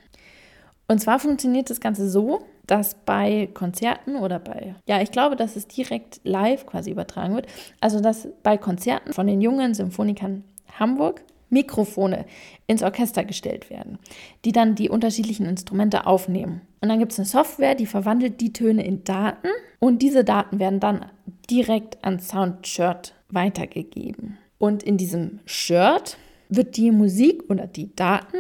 Und 0.88 1.00
zwar 1.00 1.20
funktioniert 1.20 1.70
das 1.70 1.80
Ganze 1.80 2.10
so, 2.10 2.42
dass 2.66 2.96
bei 3.06 3.50
Konzerten 3.54 4.16
oder 4.16 4.40
bei, 4.40 4.76
ja, 4.88 5.02
ich 5.02 5.12
glaube, 5.12 5.36
dass 5.36 5.56
es 5.56 5.68
direkt 5.68 6.22
live 6.24 6.66
quasi 6.66 6.92
übertragen 6.92 7.36
wird. 7.36 7.48
Also, 7.82 8.00
dass 8.00 8.28
bei 8.42 8.58
Konzerten 8.58 9.14
von 9.14 9.28
den 9.28 9.42
jungen 9.42 9.74
Symphonikern 9.74 10.44
Hamburg 10.80 11.24
Mikrofone 11.54 12.26
ins 12.68 12.84
Orchester 12.84 13.24
gestellt 13.24 13.70
werden, 13.70 14.00
die 14.44 14.52
dann 14.52 14.76
die 14.76 14.90
unterschiedlichen 14.90 15.46
Instrumente 15.46 16.06
aufnehmen. 16.06 16.62
Und 16.82 16.90
dann 16.90 17.00
gibt 17.00 17.14
es 17.14 17.20
eine 17.20 17.28
Software, 17.28 17.76
die 17.76 17.86
verwandelt 17.86 18.42
die 18.42 18.52
Töne 18.52 18.86
in 18.86 19.04
Daten 19.04 19.48
und 19.80 20.02
diese 20.02 20.24
Daten 20.24 20.60
werden 20.60 20.80
dann 20.80 21.06
direkt 21.50 22.04
an 22.04 22.20
Soundshirt 22.20 23.16
weitergegeben. 23.30 24.38
Und 24.58 24.84
in 24.84 24.98
diesem 24.98 25.40
Shirt 25.46 26.18
wird 26.50 26.76
die 26.78 26.92
Musik 26.92 27.44
oder 27.50 27.68
die 27.68 27.96
Daten 27.96 28.38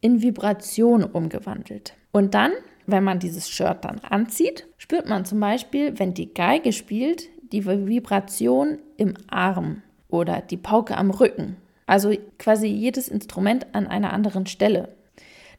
in 0.00 0.22
Vibration 0.22 1.02
umgewandelt. 1.02 1.94
Und 2.12 2.34
dann 2.34 2.52
wenn 2.86 3.04
man 3.04 3.18
dieses 3.18 3.50
Shirt 3.50 3.84
dann 3.84 3.98
anzieht, 3.98 4.66
spürt 4.78 5.08
man 5.08 5.24
zum 5.24 5.40
Beispiel, 5.40 5.98
wenn 5.98 6.14
die 6.14 6.32
Geige 6.32 6.72
spielt, 6.72 7.28
die 7.52 7.66
Vibration 7.66 8.78
im 8.96 9.14
Arm 9.28 9.82
oder 10.08 10.40
die 10.40 10.56
Pauke 10.56 10.96
am 10.96 11.10
Rücken. 11.10 11.56
Also 11.86 12.12
quasi 12.38 12.66
jedes 12.66 13.08
Instrument 13.08 13.66
an 13.74 13.86
einer 13.86 14.12
anderen 14.12 14.46
Stelle. 14.46 14.88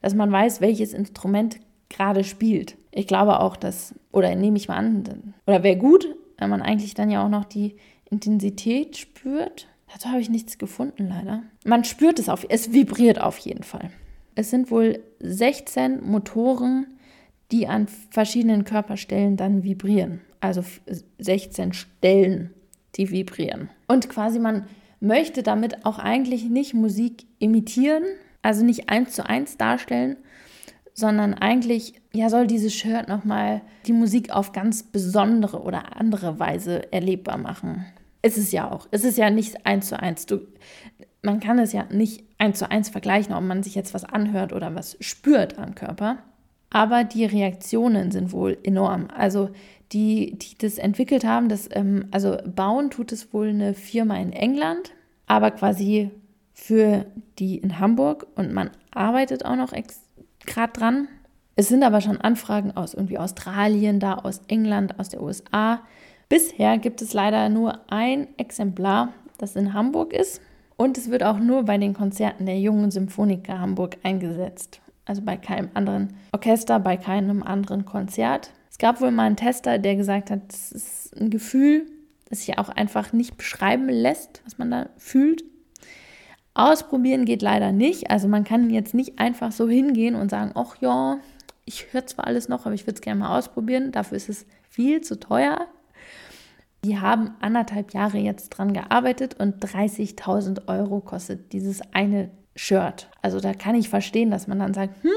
Dass 0.02 0.14
man 0.14 0.32
weiß, 0.32 0.62
welches 0.62 0.94
Instrument 0.94 1.60
gerade 1.90 2.24
spielt. 2.24 2.76
Ich 2.92 3.08
glaube 3.08 3.40
auch, 3.40 3.56
dass, 3.56 3.96
oder 4.12 4.34
nehme 4.36 4.58
ich 4.58 4.68
mal 4.68 4.76
an, 4.76 5.34
oder 5.46 5.64
wäre 5.64 5.78
gut, 5.78 6.08
wenn 6.38 6.50
man 6.50 6.62
eigentlich 6.62 6.94
dann 6.94 7.10
ja 7.10 7.26
auch 7.26 7.30
noch 7.30 7.46
die 7.46 7.76
Intensität 8.10 8.98
spürt. 8.98 9.68
Dazu 9.92 10.10
habe 10.10 10.20
ich 10.20 10.30
nichts 10.30 10.58
gefunden, 10.58 11.08
leider. 11.08 11.44
Man 11.66 11.84
spürt 11.84 12.20
es 12.20 12.30
auf, 12.30 12.46
es 12.50 12.74
vibriert 12.74 13.22
auf 13.22 13.38
jeden 13.40 13.64
Fall. 13.64 13.90
Es 14.36 14.50
sind 14.50 14.70
wohl 14.70 15.00
16 15.20 16.06
Motoren, 16.06 16.88
die 17.52 17.68
an 17.68 17.88
verschiedenen 18.12 18.66
Körperstellen 18.66 19.38
dann 19.38 19.64
vibrieren. 19.64 20.22
Also 20.42 20.64
16 21.18 21.74
Stellen, 21.74 22.54
die 22.96 23.10
vibrieren. 23.10 23.70
Und 23.88 24.10
quasi 24.10 24.40
man 24.40 24.68
möchte 25.00 25.44
damit 25.44 25.86
auch 25.86 26.00
eigentlich 26.00 26.46
nicht 26.46 26.74
Musik 26.74 27.26
imitieren, 27.40 28.04
also 28.42 28.64
nicht 28.64 28.90
eins 28.90 29.14
zu 29.14 29.28
eins 29.28 29.58
darstellen, 29.58 30.18
sondern 30.94 31.34
eigentlich 31.34 31.94
ja 32.14 32.30
soll 32.30 32.48
dieses 32.48 32.74
Shirt 32.74 33.08
nochmal 33.08 33.62
die 33.86 33.94
Musik 33.94 34.32
auf 34.32 34.52
ganz 34.52 34.84
besondere 34.84 35.62
oder 35.62 35.96
andere 35.96 36.40
Weise 36.40 36.92
erlebbar 36.92 37.38
machen. 37.38 37.86
Es 38.22 38.38
ist 38.38 38.52
ja 38.52 38.70
auch. 38.72 38.88
Es 38.92 39.04
ist 39.04 39.18
ja 39.18 39.30
nicht 39.30 39.66
eins 39.66 39.88
zu 39.88 40.00
eins. 40.00 40.26
Du, 40.26 40.40
man 41.22 41.40
kann 41.40 41.60
es 41.60 41.72
ja 41.72 41.86
nicht 41.92 42.24
eins 42.40 42.60
zu 42.60 42.70
eins 42.70 42.90
vergleichen, 42.90 43.34
ob 43.34 43.44
man 43.44 43.64
sich 43.64 43.76
jetzt 43.76 43.94
was 43.94 44.04
anhört 44.04 44.54
oder 44.54 44.76
was 44.76 44.98
spürt 45.00 45.60
am 45.60 45.76
Körper. 45.76 46.18
Aber 46.70 47.04
die 47.04 47.26
Reaktionen 47.26 48.12
sind 48.12 48.32
wohl 48.32 48.58
enorm. 48.64 49.08
Also 49.16 49.52
die, 49.92 50.38
die 50.38 50.58
das 50.58 50.78
entwickelt 50.78 51.26
haben, 51.26 51.50
das, 51.50 51.70
ähm, 51.72 52.08
also 52.12 52.38
bauen 52.46 52.90
tut 52.90 53.12
es 53.12 53.34
wohl 53.34 53.50
eine 53.50 53.74
Firma 53.74 54.18
in 54.18 54.34
England, 54.34 54.92
aber 55.28 55.52
quasi 55.52 56.12
für 56.54 57.06
die 57.40 57.58
in 57.58 57.80
Hamburg 57.80 58.28
und 58.36 58.54
man 58.54 58.72
arbeitet 58.92 59.46
auch 59.46 59.56
noch 59.56 59.74
gerade 60.46 60.74
dran. 60.74 61.08
Es 61.56 61.70
sind 61.70 61.84
aber 61.84 62.02
schon 62.02 62.20
Anfragen 62.20 62.76
aus 62.76 62.94
irgendwie 62.94 63.18
Australien, 63.18 64.00
da 64.00 64.16
aus 64.16 64.42
England, 64.48 65.00
aus 65.00 65.10
der 65.10 65.22
USA. 65.22 65.82
Bisher 66.30 66.78
gibt 66.78 67.02
es 67.02 67.14
leider 67.14 67.50
nur 67.50 67.80
ein 67.92 68.28
Exemplar, 68.38 69.14
das 69.38 69.56
in 69.56 69.74
Hamburg 69.74 70.14
ist. 70.14 70.42
Und 70.76 70.98
es 70.98 71.10
wird 71.10 71.24
auch 71.24 71.40
nur 71.40 71.64
bei 71.64 71.78
den 71.78 71.94
Konzerten 71.94 72.46
der 72.46 72.60
Jungen 72.60 72.92
Symphoniker 72.92 73.60
Hamburg 73.60 73.98
eingesetzt 74.04 74.82
also 75.08 75.22
bei 75.22 75.38
keinem 75.38 75.70
anderen 75.74 76.16
Orchester, 76.32 76.80
bei 76.80 76.98
keinem 76.98 77.44
anderen 77.44 77.86
Konzert. 77.86 78.52
Es 78.78 78.82
gab 78.82 79.02
wohl 79.02 79.10
mal 79.10 79.24
einen 79.24 79.38
Tester, 79.38 79.80
der 79.80 79.96
gesagt 79.96 80.30
hat, 80.30 80.42
das 80.50 80.72
ist 80.72 81.20
ein 81.20 81.32
Gefühl, 81.32 81.88
das 82.30 82.42
sich 82.42 82.60
auch 82.60 82.70
einfach 82.70 83.12
nicht 83.12 83.36
beschreiben 83.36 83.90
lässt, 83.90 84.44
was 84.46 84.60
man 84.60 84.70
da 84.70 84.90
fühlt. 84.98 85.44
Ausprobieren 86.54 87.26
geht 87.26 87.42
leider 87.42 87.72
nicht. 87.72 88.12
Also 88.12 88.28
man 88.28 88.44
kann 88.44 88.70
jetzt 88.70 88.94
nicht 88.94 89.18
einfach 89.18 89.52
so 89.52 89.68
hingehen 89.68 90.14
und 90.14 90.30
sagen, 90.30 90.52
ach 90.54 90.76
ja, 90.80 91.18
ich 91.66 91.92
höre 91.92 92.06
zwar 92.06 92.28
alles 92.28 92.50
noch, 92.50 92.68
aber 92.68 92.76
ich 92.76 92.86
würde 92.86 92.98
es 92.98 93.02
gerne 93.02 93.22
mal 93.22 93.36
ausprobieren. 93.40 93.92
Dafür 93.92 94.16
ist 94.16 94.30
es 94.30 94.46
viel 94.70 95.02
zu 95.02 95.20
teuer. 95.20 95.66
Die 96.86 97.00
haben 97.00 97.32
anderthalb 97.42 97.96
Jahre 97.96 98.20
jetzt 98.20 98.50
dran 98.50 98.74
gearbeitet 98.74 99.40
und 99.40 99.66
30.000 99.66 100.68
Euro 100.68 101.00
kostet 101.00 101.52
dieses 101.52 101.82
eine 101.94 102.30
Shirt. 102.56 103.10
Also 103.24 103.40
da 103.40 103.56
kann 103.56 103.74
ich 103.74 103.90
verstehen, 103.90 104.30
dass 104.30 104.46
man 104.46 104.60
dann 104.60 104.76
sagt, 104.76 105.04
hm, 105.04 105.12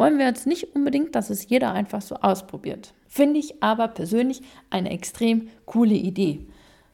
wollen 0.00 0.18
wir 0.18 0.26
jetzt 0.26 0.46
nicht 0.46 0.74
unbedingt, 0.74 1.14
dass 1.14 1.30
es 1.30 1.48
jeder 1.48 1.72
einfach 1.72 2.02
so 2.02 2.16
ausprobiert. 2.16 2.94
Finde 3.06 3.38
ich 3.38 3.62
aber 3.62 3.86
persönlich 3.86 4.42
eine 4.70 4.90
extrem 4.90 5.48
coole 5.66 5.94
Idee. 5.94 6.46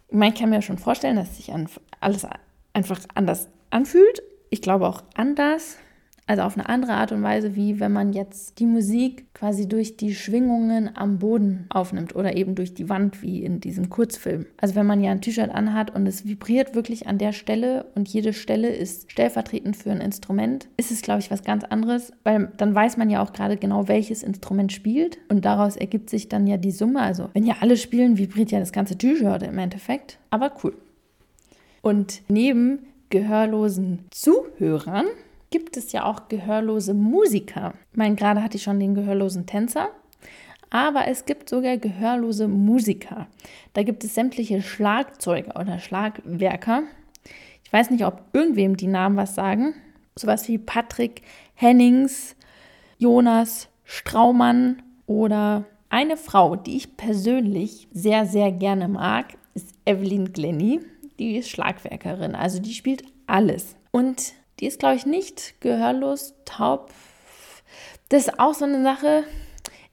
Ich 0.09 0.15
meine, 0.15 0.35
ich 0.35 0.41
kann 0.41 0.51
mir 0.51 0.61
schon 0.61 0.77
vorstellen, 0.77 1.17
dass 1.17 1.37
sich 1.37 1.53
alles 2.01 2.27
einfach 2.73 3.01
anders 3.15 3.49
anfühlt. 3.71 4.23
Ich 4.51 4.61
glaube 4.61 4.87
auch 4.87 5.03
anders 5.15 5.79
also 6.27 6.43
auf 6.43 6.57
eine 6.57 6.69
andere 6.69 6.95
Art 6.95 7.13
und 7.13 7.23
Weise, 7.23 7.55
wie 7.55 7.79
wenn 7.79 7.93
man 7.93 8.13
jetzt 8.13 8.59
die 8.59 8.67
Musik 8.67 9.33
quasi 9.33 9.69
durch 9.69 9.97
die 9.97 10.15
Schwingungen 10.15 10.91
am 10.97 11.19
Boden 11.19 11.67
aufnimmt 11.69 12.17
oder 12.17 12.37
eben 12.37 12.57
durch 12.57 12.75
die 12.75 12.89
Wand, 12.89 13.23
wie 13.23 13.45
in 13.45 13.61
diesem 13.61 13.91
Kurzfilm. 13.91 14.47
Also 14.61 14.75
wenn 14.75 14.87
man 14.87 15.03
ja 15.03 15.13
ein 15.13 15.21
T-Shirt 15.21 15.51
anhat 15.51 15.95
und 15.95 16.07
es 16.07 16.27
vibriert 16.27 16.75
wirklich 16.75 17.07
an 17.07 17.19
der 17.19 17.33
Stelle 17.33 17.87
und 17.95 18.09
jede 18.09 18.33
Stelle 18.33 18.69
ist 18.69 19.13
stellvertretend 19.13 19.77
für 19.77 19.93
ein 19.93 20.01
Instrument, 20.01 20.69
ist 20.77 20.91
es, 20.91 21.03
glaube 21.03 21.21
ich, 21.21 21.31
was 21.31 21.45
ganz 21.45 21.63
anderes, 21.63 22.13
weil 22.25 22.51
dann 22.57 22.75
weiß 22.75 22.97
man 22.97 23.09
ja 23.09 23.23
auch 23.23 23.33
gerade 23.33 23.57
genau, 23.57 23.87
welches 23.87 24.25
Instrument 24.25 24.73
spielt 24.73 25.19
und 25.29 25.45
daraus 25.45 25.77
ergibt 25.77 26.11
sich 26.11 26.29
dann 26.29 26.49
ja 26.49 26.57
die 26.57 26.73
Summe. 26.73 27.03
Also 27.03 27.29
wenn 27.35 27.45
ja 27.45 27.57
alle 27.61 27.77
spielen, 27.77 28.19
vibriert 28.19 28.51
ja 28.51 28.59
das 28.59 28.73
ganze 28.73 28.99
T-Shirt 28.99 29.45
im 29.45 29.59
Endeffekt. 29.59 30.19
Aber 30.31 30.53
cool. 30.65 30.75
Und 31.83 32.23
neben 32.29 32.81
gehörlosen 33.11 34.01
Zuhörern 34.11 35.07
gibt 35.57 35.79
es 35.79 35.93
ja 35.93 36.05
auch 36.05 36.29
gehörlose 36.29 36.93
Musiker. 36.93 37.73
Ich 37.91 37.97
meine, 37.97 38.15
gerade 38.15 38.43
hatte 38.43 38.59
ich 38.59 38.63
schon 38.63 38.79
den 38.79 38.95
gehörlosen 38.95 39.47
Tänzer, 39.47 39.89
aber 40.69 41.09
es 41.09 41.25
gibt 41.25 41.49
sogar 41.49 41.79
gehörlose 41.79 42.47
Musiker. 42.47 43.27
Da 43.73 43.83
gibt 43.83 44.05
es 44.05 44.15
sämtliche 44.15 44.61
Schlagzeuger 44.61 45.59
oder 45.59 45.79
Schlagwerker. 45.79 46.83
Ich 47.65 47.73
weiß 47.73 47.91
nicht, 47.91 48.05
ob 48.05 48.21
irgendwem 48.35 48.77
die 48.77 48.87
Namen 48.87 49.17
was 49.17 49.35
sagen. 49.35 49.73
Sowas 50.15 50.47
wie 50.47 50.59
Patrick 50.59 51.23
Hennings, 51.55 52.37
Jonas 52.99 53.71
Straumann 53.85 54.83
oder 55.07 55.65
eine 55.89 56.19
Frau, 56.19 56.55
die 56.55 56.77
ich 56.77 56.99
persönlich 56.99 57.89
sehr, 57.93 58.27
sehr 58.27 58.53
gerne 58.53 58.89
mag, 58.89 59.39
ist 59.55 59.71
Evelyn 59.87 60.35
Glenny. 60.35 60.81
Die 61.19 61.39
ist 61.39 61.49
Schlagwerkerin, 61.49 62.35
also 62.35 62.61
die 62.61 62.75
spielt 62.75 63.05
alles. 63.27 63.75
Und 63.91 64.35
Die 64.61 64.67
ist, 64.67 64.79
glaube 64.79 64.97
ich, 64.97 65.07
nicht 65.07 65.61
gehörlos, 65.61 66.35
taub. 66.45 66.91
Das 68.09 68.27
ist 68.27 68.39
auch 68.39 68.55
so 68.55 68.65
eine 68.65 68.83
Sache. 68.83 69.25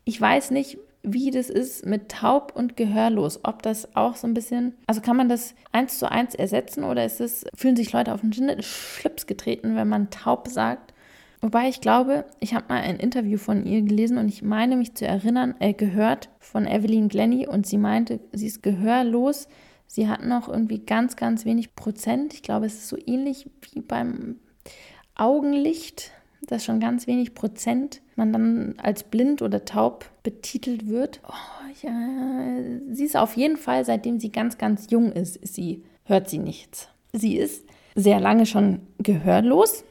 Ich 0.06 0.20
weiß 0.20 0.52
nicht, 0.52 0.78
wie 1.04 1.32
das 1.32 1.50
ist 1.50 1.86
mit 1.86 2.10
taub 2.10 2.54
und 2.56 2.78
gehörlos. 2.78 3.42
Ob 3.44 3.62
das 3.62 3.96
auch 3.96 4.16
so 4.16 4.26
ein 4.26 4.34
bisschen, 4.34 4.74
also 4.88 5.02
kann 5.02 5.18
man 5.18 5.28
das 5.28 5.54
eins 5.74 6.00
zu 6.00 6.10
eins 6.10 6.34
ersetzen 6.34 6.86
oder 6.86 7.04
ist 7.04 7.20
es, 7.20 7.46
fühlen 7.56 7.76
sich 7.76 7.92
Leute 7.92 8.14
auf 8.14 8.22
den 8.22 8.62
Schlips 8.62 9.28
getreten, 9.28 9.76
wenn 9.76 9.90
man 9.90 10.10
taub 10.10 10.48
sagt? 10.48 10.94
Wobei 11.42 11.68
ich 11.68 11.82
glaube, 11.82 12.24
ich 12.40 12.54
habe 12.54 12.68
mal 12.70 12.82
ein 12.82 12.96
Interview 12.96 13.38
von 13.38 13.66
ihr 13.66 13.82
gelesen 13.82 14.18
und 14.18 14.30
ich 14.30 14.44
meine 14.44 14.78
mich 14.78 14.96
zu 14.96 15.06
erinnern, 15.06 15.56
äh, 15.60 15.74
gehört 15.74 16.30
von 16.40 16.66
Evelyn 16.66 17.10
Glenny 17.10 17.46
und 17.46 17.68
sie 17.68 17.78
meinte, 17.78 18.22
sie 18.32 18.48
ist 18.48 18.64
gehörlos. 18.64 19.50
Sie 19.88 20.08
hat 20.08 20.24
noch 20.26 20.48
irgendwie 20.48 20.80
ganz, 20.80 21.18
ganz 21.18 21.44
wenig 21.44 21.76
Prozent. 21.76 22.34
Ich 22.34 22.44
glaube, 22.44 22.66
es 22.66 22.76
ist 22.76 22.88
so 22.88 22.98
ähnlich 23.06 23.50
wie 23.74 23.82
beim 23.82 24.38
Augenlicht, 25.16 26.12
dass 26.42 26.66
schon 26.66 26.80
ganz 26.80 27.08
wenig 27.08 27.34
Prozent 27.34 28.02
man 28.16 28.34
dann 28.34 28.76
als 28.78 29.04
blind 29.04 29.42
oder 29.42 29.66
taub 29.66 30.06
betitelt 30.24 30.88
wird. 30.88 31.22
Oh, 31.28 31.86
ja, 31.86 31.92
sie 32.92 33.06
ist 33.06 33.18
auf 33.18 33.36
jeden 33.36 33.58
Fall, 33.58 33.86
seitdem 33.86 34.20
sie 34.20 34.32
ganz, 34.32 34.58
ganz 34.58 34.90
jung 34.90 35.12
ist, 35.12 35.38
ist 35.38 35.56
sie, 35.56 35.84
hört 36.06 36.30
sie 36.30 36.40
nichts. 36.40 36.90
Sie 37.14 37.38
ist 37.38 37.66
sehr 37.96 38.20
lange 38.20 38.46
schon 38.46 38.82
gehörlos 39.00 39.84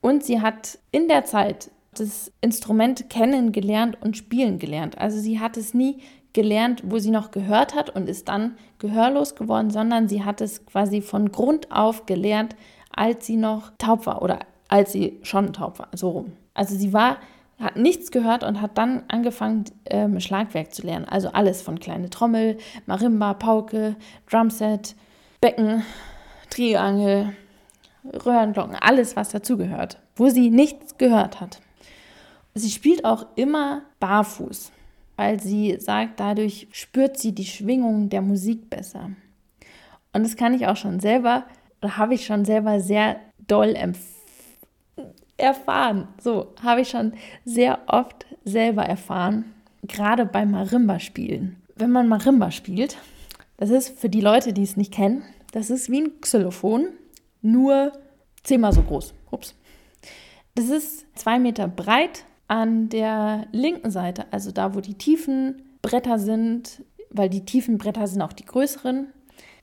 und 0.00 0.22
sie 0.22 0.40
hat 0.40 0.78
in 0.92 1.08
der 1.08 1.24
Zeit 1.24 1.70
das 1.94 2.30
Instrument 2.40 3.08
kennengelernt 3.08 3.96
und 4.00 4.16
spielen 4.16 4.58
gelernt. 4.58 4.98
Also 4.98 5.18
sie 5.18 5.40
hat 5.40 5.56
es 5.56 5.72
nie 5.72 5.98
gelernt, 6.34 6.82
wo 6.84 6.98
sie 6.98 7.10
noch 7.10 7.30
gehört 7.30 7.74
hat 7.74 7.88
und 7.88 8.08
ist 8.08 8.28
dann 8.28 8.58
gehörlos 8.78 9.34
geworden, 9.34 9.70
sondern 9.70 10.06
sie 10.06 10.22
hat 10.22 10.42
es 10.42 10.66
quasi 10.66 11.00
von 11.00 11.32
Grund 11.32 11.72
auf 11.72 12.04
gelernt, 12.04 12.54
als 12.96 13.26
sie 13.26 13.36
noch 13.36 13.72
taub 13.78 14.06
war 14.06 14.22
oder 14.22 14.40
als 14.68 14.92
sie 14.92 15.20
schon 15.22 15.52
taub 15.52 15.78
war, 15.78 15.88
so 15.92 16.10
rum. 16.10 16.32
Also 16.54 16.74
sie 16.74 16.92
war, 16.92 17.18
hat 17.60 17.76
nichts 17.76 18.10
gehört 18.10 18.42
und 18.42 18.60
hat 18.60 18.76
dann 18.76 19.04
angefangen, 19.08 19.64
ähm, 19.84 20.18
Schlagwerk 20.18 20.74
zu 20.74 20.82
lernen. 20.82 21.04
Also 21.04 21.28
alles 21.28 21.62
von 21.62 21.78
kleine 21.78 22.10
Trommel, 22.10 22.58
Marimba, 22.86 23.34
Pauke, 23.34 23.96
Drumset, 24.28 24.96
Becken, 25.40 25.84
Triangel, 26.50 27.34
Röhrenglocken, 28.04 28.76
alles, 28.76 29.16
was 29.16 29.30
dazugehört, 29.30 29.98
wo 30.16 30.28
sie 30.28 30.50
nichts 30.50 30.98
gehört 30.98 31.40
hat. 31.40 31.60
Sie 32.54 32.70
spielt 32.70 33.04
auch 33.04 33.26
immer 33.36 33.82
barfuß, 34.00 34.72
weil 35.16 35.40
sie 35.40 35.76
sagt, 35.78 36.20
dadurch 36.20 36.68
spürt 36.72 37.18
sie 37.18 37.34
die 37.34 37.44
Schwingung 37.44 38.08
der 38.08 38.22
Musik 38.22 38.70
besser. 38.70 39.10
Und 40.12 40.22
das 40.22 40.36
kann 40.36 40.54
ich 40.54 40.66
auch 40.66 40.76
schon 40.76 41.00
selber, 41.00 41.44
habe 41.82 42.14
ich 42.14 42.26
schon 42.26 42.44
selber 42.44 42.80
sehr 42.80 43.16
doll 43.46 43.74
erfahren. 45.36 46.08
So 46.20 46.54
habe 46.62 46.80
ich 46.82 46.88
schon 46.88 47.12
sehr 47.44 47.80
oft 47.86 48.26
selber 48.44 48.84
erfahren, 48.84 49.54
gerade 49.82 50.26
beim 50.26 50.50
Marimba-Spielen. 50.52 51.56
Wenn 51.74 51.90
man 51.90 52.08
Marimba 52.08 52.50
spielt, 52.50 52.96
das 53.58 53.70
ist 53.70 53.98
für 53.98 54.08
die 54.08 54.20
Leute, 54.20 54.52
die 54.52 54.62
es 54.62 54.76
nicht 54.76 54.92
kennen, 54.92 55.22
das 55.52 55.70
ist 55.70 55.90
wie 55.90 56.02
ein 56.02 56.20
Xylophon, 56.20 56.88
nur 57.42 57.92
zehnmal 58.42 58.72
so 58.72 58.82
groß. 58.82 59.14
Ups. 59.30 59.54
Das 60.54 60.68
ist 60.68 61.06
zwei 61.18 61.38
Meter 61.38 61.68
breit 61.68 62.24
an 62.48 62.88
der 62.88 63.46
linken 63.52 63.90
Seite, 63.90 64.26
also 64.30 64.52
da, 64.52 64.74
wo 64.74 64.80
die 64.80 64.94
tiefen 64.94 65.62
Bretter 65.82 66.18
sind, 66.18 66.82
weil 67.10 67.28
die 67.28 67.44
tiefen 67.44 67.78
Bretter 67.78 68.06
sind 68.06 68.22
auch 68.22 68.32
die 68.32 68.44
größeren, 68.44 69.08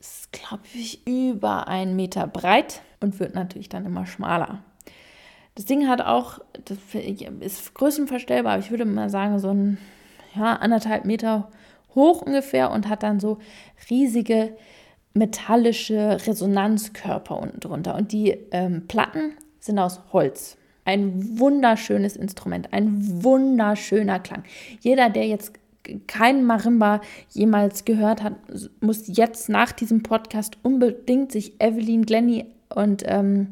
ist, 0.04 0.34
glaube 0.34 0.64
ich, 0.74 1.08
über 1.08 1.70
einen 1.70 1.96
Meter 1.96 2.28
breit 2.28 2.82
und 3.00 3.22
wird 3.22 3.36
natürlich 3.36 3.70
dann 3.70 3.86
immer 3.86 4.06
schmaler. 4.06 4.62
Das 5.56 5.66
Ding 5.66 5.88
hat 5.88 6.02
auch, 6.02 6.40
das 6.66 6.78
ist 7.40 7.74
größenverstellbar, 7.74 8.54
aber 8.54 8.62
ich 8.62 8.70
würde 8.70 8.86
mal 8.86 9.10
sagen, 9.10 9.40
so 9.40 9.50
ein 9.50 9.78
ja, 10.36 10.56
anderthalb 10.58 11.06
Meter 11.06 11.50
hoch 11.96 12.22
ungefähr 12.22 12.72
und 12.72 12.90
hat 12.90 13.04
dann 13.04 13.22
so 13.22 13.38
riesige 13.90 14.58
metallische 15.14 16.18
Resonanzkörper 16.26 17.38
unten 17.38 17.60
drunter. 17.62 17.96
Und 17.96 18.12
die 18.12 18.32
ähm, 18.52 18.88
Platten 18.88 19.38
sind 19.60 19.80
aus 19.80 20.02
Holz. 20.12 20.58
Ein 20.86 21.40
wunderschönes 21.40 22.18
Instrument, 22.18 22.74
ein 22.74 23.24
wunderschöner 23.24 24.20
Klang. 24.20 24.44
Jeder, 24.82 25.10
der 25.10 25.28
jetzt 25.28 25.54
kein 26.08 26.46
Marimba 26.46 27.02
jemals 27.30 27.86
gehört 27.86 28.24
hat, 28.24 28.34
muss 28.82 29.04
jetzt 29.08 29.50
nach 29.50 29.72
diesem 29.72 30.04
Podcast 30.04 30.58
unbedingt 30.64 31.32
sich 31.32 31.62
Evelyn 31.62 32.06
Glenny 32.06 32.46
und 32.74 33.04
ähm, 33.06 33.50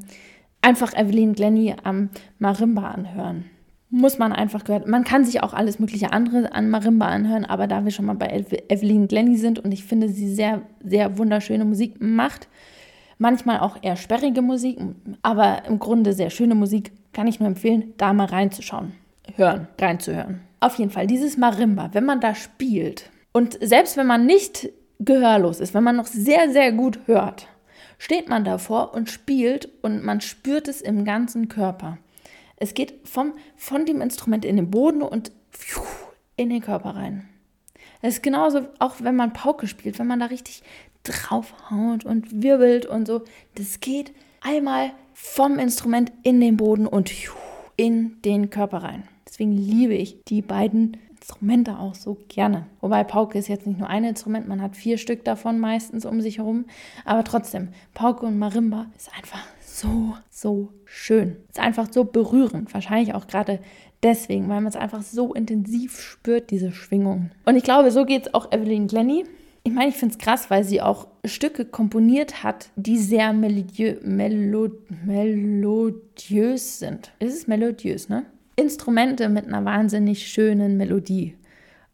einfach 0.62 0.94
Evelyn 0.94 1.34
Glenny 1.34 1.76
am 1.84 2.10
Marimba 2.40 2.92
anhören. 2.92 3.46
Muss 3.90 4.18
man 4.18 4.32
einfach 4.32 4.64
gehört. 4.64 4.88
Man 4.88 5.04
kann 5.04 5.26
sich 5.26 5.44
auch 5.44 5.54
alles 5.54 5.80
mögliche 5.80 6.14
andere 6.14 6.54
an 6.54 6.70
Marimba 6.70 7.08
anhören, 7.08 7.44
aber 7.44 7.68
da 7.68 7.84
wir 7.84 7.92
schon 7.92 8.06
mal 8.06 8.16
bei 8.16 8.28
Evelyn 8.70 9.08
Glenny 9.08 9.36
sind 9.36 9.60
und 9.60 9.74
ich 9.74 9.84
finde, 9.84 10.08
sie 10.08 10.34
sehr, 10.34 10.62
sehr 10.82 11.18
wunderschöne 11.18 11.66
Musik 11.66 11.96
macht, 12.00 12.48
manchmal 13.18 13.60
auch 13.60 13.78
eher 13.82 13.98
sperrige 13.98 14.42
Musik, 14.42 14.80
aber 15.22 15.66
im 15.68 15.80
Grunde 15.80 16.14
sehr 16.14 16.30
schöne 16.30 16.56
Musik, 16.56 16.94
kann 17.12 17.28
ich 17.28 17.42
nur 17.42 17.50
empfehlen, 17.50 17.94
da 17.98 18.14
mal 18.14 18.26
reinzuschauen. 18.26 18.94
Hören, 19.36 19.68
reinzuhören. 19.80 20.40
Auf 20.62 20.76
jeden 20.76 20.92
Fall, 20.92 21.08
dieses 21.08 21.38
Marimba, 21.38 21.90
wenn 21.94 22.06
man 22.06 22.22
da 22.22 22.36
spielt 22.36 23.10
und 23.34 23.58
selbst 23.62 23.98
wenn 23.98 24.06
man 24.08 24.28
nicht 24.28 24.70
gehörlos 25.00 25.60
ist, 25.60 25.74
wenn 25.74 25.84
man 25.84 25.96
noch 25.96 26.06
sehr, 26.06 26.52
sehr 26.52 26.72
gut 26.72 27.00
hört, 27.08 27.48
steht 27.98 28.30
man 28.30 28.44
davor 28.44 28.94
und 28.94 29.10
spielt 29.10 29.70
und 29.82 30.04
man 30.04 30.22
spürt 30.22 30.68
es 30.68 30.82
im 30.82 31.04
ganzen 31.04 31.50
Körper. 31.50 31.98
Es 32.58 32.76
geht 32.76 33.08
vom, 33.08 33.34
von 33.56 33.88
dem 33.88 34.02
Instrument 34.02 34.46
in 34.46 34.56
den 34.56 34.70
Boden 34.70 35.02
und 35.02 35.32
in 36.38 36.50
den 36.52 36.62
Körper 36.62 36.92
rein. 36.96 37.28
Es 38.04 38.16
ist 38.16 38.24
genauso, 38.24 38.68
auch 38.78 38.96
wenn 39.00 39.16
man 39.16 39.34
Pauke 39.34 39.68
spielt, 39.68 39.98
wenn 39.98 40.08
man 40.08 40.20
da 40.20 40.28
richtig 40.28 40.62
draufhaut 41.04 42.06
und 42.06 42.44
wirbelt 42.44 42.86
und 42.86 43.08
so. 43.08 43.24
Das 43.56 43.80
geht 43.80 44.14
einmal 44.42 44.92
vom 45.14 45.58
Instrument 45.58 46.12
in 46.22 46.40
den 46.40 46.58
Boden 46.58 46.86
und 46.86 47.12
in 47.78 48.22
den 48.22 48.52
Körper 48.52 48.84
rein. 48.84 49.08
Deswegen 49.42 49.58
liebe 49.58 49.96
ich 49.96 50.24
die 50.26 50.44
beiden 50.44 50.98
Instrumente 51.10 51.80
auch 51.80 51.96
so 51.96 52.16
gerne. 52.28 52.68
Wobei 52.80 53.04
Pauke 53.04 53.40
ist 53.40 53.48
jetzt 53.48 53.66
nicht 53.66 53.80
nur 53.80 53.90
ein 53.90 54.04
Instrument, 54.04 54.48
man 54.48 54.62
hat 54.62 54.76
vier 54.76 55.00
Stück 55.00 55.26
davon 55.26 55.60
meistens 55.60 56.06
um 56.06 56.22
sich 56.22 56.38
herum. 56.38 56.66
Aber 57.06 57.24
trotzdem, 57.24 57.70
Pauke 57.96 58.28
und 58.28 58.38
Marimba 58.38 58.86
ist 58.96 59.10
einfach 59.18 59.44
so, 59.60 60.14
so 60.30 60.70
schön. 60.86 61.38
Ist 61.50 61.60
einfach 61.60 61.88
so 61.92 62.04
berührend. 62.04 62.72
Wahrscheinlich 62.72 63.16
auch 63.16 63.26
gerade 63.26 63.58
deswegen, 64.04 64.48
weil 64.48 64.62
man 64.62 64.68
es 64.68 64.76
einfach 64.76 65.02
so 65.02 65.34
intensiv 65.34 66.00
spürt, 66.00 66.52
diese 66.52 66.72
Schwingung. 66.72 67.32
Und 67.44 67.56
ich 67.56 67.64
glaube, 67.64 67.90
so 67.90 68.06
geht 68.06 68.28
es 68.28 68.34
auch 68.36 68.52
Evelyn 68.52 68.86
Glenny. 68.86 69.26
Ich 69.64 69.74
meine, 69.74 69.90
ich 69.90 69.96
finde 69.96 70.14
es 70.14 70.20
krass, 70.20 70.52
weil 70.52 70.64
sie 70.64 70.84
auch 70.84 71.08
Stücke 71.26 71.66
komponiert 71.66 72.44
hat, 72.44 72.70
die 72.76 73.00
sehr 73.00 73.34
melodiö 73.34 73.98
melod 74.04 74.74
melodiös 75.04 76.78
sind. 76.78 77.12
Ist 77.18 77.34
es 77.34 77.48
melodiös, 77.48 78.08
ne? 78.08 78.28
Instrumente 78.56 79.30
mit 79.30 79.46
einer 79.48 79.66
wahnsinnig 79.66 80.28
schönen 80.28 80.78
Melodie. 80.78 81.36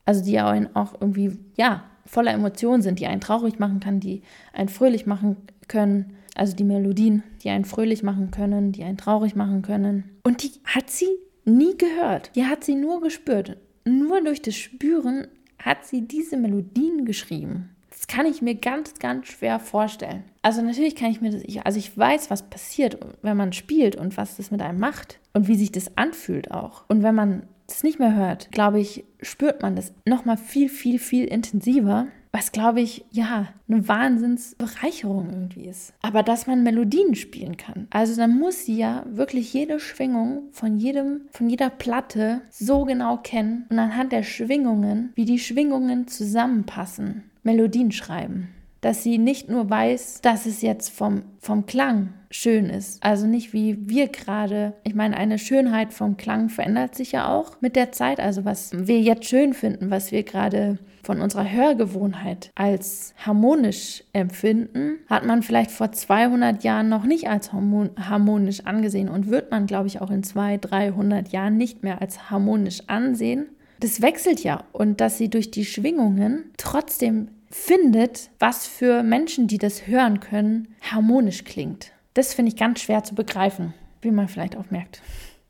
Also 0.05 0.23
die 0.23 0.39
auch 0.39 0.93
irgendwie, 0.99 1.37
ja, 1.55 1.83
voller 2.05 2.31
Emotionen 2.31 2.81
sind, 2.81 2.99
die 2.99 3.07
einen 3.07 3.21
traurig 3.21 3.59
machen 3.59 3.79
kann, 3.79 3.99
die 3.99 4.21
einen 4.53 4.69
fröhlich 4.69 5.05
machen 5.05 5.37
können. 5.67 6.13
Also 6.35 6.55
die 6.55 6.63
Melodien, 6.63 7.23
die 7.43 7.49
einen 7.49 7.65
fröhlich 7.65 8.03
machen 8.03 8.31
können, 8.31 8.71
die 8.71 8.83
einen 8.83 8.97
traurig 8.97 9.35
machen 9.35 9.61
können. 9.61 10.05
Und 10.23 10.43
die 10.43 10.51
hat 10.65 10.89
sie 10.89 11.09
nie 11.45 11.75
gehört. 11.77 12.31
Die 12.35 12.45
hat 12.45 12.63
sie 12.63 12.75
nur 12.75 13.01
gespürt. 13.01 13.57
Nur 13.85 14.21
durch 14.23 14.41
das 14.41 14.55
Spüren 14.55 15.27
hat 15.59 15.85
sie 15.85 16.07
diese 16.07 16.37
Melodien 16.37 17.05
geschrieben. 17.05 17.69
Das 17.97 18.05
kann 18.05 18.27
ich 18.27 18.43
mir 18.43 18.53
ganz, 18.53 18.93
ganz 18.99 19.25
schwer 19.25 19.59
vorstellen. 19.59 20.23
Also 20.43 20.61
natürlich 20.61 20.95
kann 20.95 21.09
ich 21.09 21.19
mir 21.19 21.31
das, 21.31 21.41
also 21.65 21.79
ich 21.79 21.97
weiß, 21.97 22.29
was 22.29 22.43
passiert, 22.43 22.99
wenn 23.23 23.35
man 23.35 23.53
spielt 23.53 23.95
und 23.95 24.17
was 24.17 24.37
das 24.37 24.51
mit 24.51 24.61
einem 24.61 24.79
macht 24.79 25.19
und 25.33 25.47
wie 25.47 25.55
sich 25.55 25.71
das 25.71 25.97
anfühlt 25.97 26.51
auch. 26.51 26.83
Und 26.89 27.01
wenn 27.01 27.15
man 27.15 27.47
das 27.65 27.83
nicht 27.83 27.97
mehr 27.97 28.15
hört, 28.15 28.51
glaube 28.51 28.79
ich, 28.79 29.03
spürt 29.21 29.63
man 29.63 29.75
das 29.75 29.93
nochmal 30.05 30.37
viel, 30.37 30.69
viel, 30.69 30.99
viel 30.99 31.25
intensiver, 31.25 32.07
was 32.31 32.51
glaube 32.51 32.81
ich, 32.81 33.03
ja, 33.09 33.47
eine 33.67 33.87
Wahnsinnsbereicherung 33.87 35.29
irgendwie 35.31 35.65
ist. 35.65 35.93
Aber 36.03 36.21
dass 36.21 36.45
man 36.45 36.61
Melodien 36.61 37.15
spielen 37.15 37.57
kann. 37.57 37.87
Also 37.89 38.15
dann 38.15 38.37
muss 38.37 38.63
sie 38.63 38.77
ja 38.77 39.05
wirklich 39.09 39.53
jede 39.53 39.79
Schwingung 39.79 40.43
von 40.51 40.77
jedem, 40.77 41.21
von 41.31 41.49
jeder 41.49 41.71
Platte 41.71 42.41
so 42.51 42.85
genau 42.85 43.17
kennen 43.17 43.65
und 43.69 43.79
anhand 43.79 44.11
der 44.11 44.21
Schwingungen, 44.21 45.13
wie 45.15 45.25
die 45.25 45.39
Schwingungen 45.39 46.07
zusammenpassen, 46.07 47.23
Melodien 47.47 47.91
schreiben. 47.91 48.49
dass 48.81 49.01
sie 49.01 49.17
nicht 49.17 49.49
nur 49.49 49.69
weiß, 49.69 50.21
dass 50.21 50.45
es 50.45 50.61
jetzt 50.61 50.89
vom, 50.89 51.23
vom 51.39 51.65
Klang 51.65 52.13
schön 52.29 52.69
ist. 52.69 53.03
Also 53.03 53.25
nicht 53.25 53.51
wie 53.51 53.89
wir 53.89 54.07
gerade. 54.07 54.73
Ich 54.83 54.93
meine, 54.93 55.17
eine 55.17 55.39
Schönheit 55.39 55.93
vom 55.93 56.15
Klang 56.15 56.49
verändert 56.49 56.93
sich 56.93 57.11
ja 57.13 57.27
auch 57.27 57.59
mit 57.59 57.75
der 57.75 57.91
Zeit. 57.91 58.19
Also 58.19 58.45
was 58.45 58.71
wir 58.73 59.01
jetzt 59.01 59.25
schön 59.25 59.53
finden, 59.53 59.89
was 59.89 60.11
wir 60.11 60.23
gerade 60.23 60.77
von 61.03 61.21
unserer 61.21 61.49
Hörgewohnheit 61.49 62.51
als 62.55 63.13
harmonisch 63.17 64.03
empfinden, 64.13 64.99
hat 65.09 65.25
man 65.25 65.41
vielleicht 65.41 65.71
vor 65.71 65.91
200 65.91 66.63
Jahren 66.63 66.89
noch 66.89 67.05
nicht 67.05 67.27
als 67.29 67.53
harmonisch 67.53 68.65
angesehen 68.65 69.09
und 69.09 69.29
wird 69.29 69.49
man, 69.49 69.67
glaube 69.67 69.87
ich, 69.87 70.01
auch 70.01 70.11
in 70.11 70.23
200, 70.23 70.69
300 70.71 71.29
Jahren 71.29 71.57
nicht 71.57 71.81
mehr 71.81 72.01
als 72.01 72.29
harmonisch 72.29 72.81
ansehen. 72.87 73.47
Das 73.79 74.01
wechselt 74.01 74.43
ja 74.43 74.63
und 74.73 74.99
dass 75.01 75.17
sie 75.17 75.29
durch 75.29 75.51
die 75.51 75.65
Schwingungen 75.65 76.45
trotzdem 76.57 77.29
findet, 77.49 78.29
was 78.39 78.67
für 78.67 79.03
Menschen, 79.03 79.47
die 79.47 79.57
das 79.57 79.87
hören 79.87 80.19
können, 80.19 80.75
harmonisch 80.81 81.43
klingt. 81.43 81.91
Das 82.13 82.33
finde 82.33 82.51
ich 82.51 82.57
ganz 82.57 82.81
schwer 82.81 83.03
zu 83.03 83.15
begreifen, 83.15 83.73
wie 84.01 84.11
man 84.11 84.27
vielleicht 84.27 84.55
auch 84.55 84.69
merkt. 84.69 85.01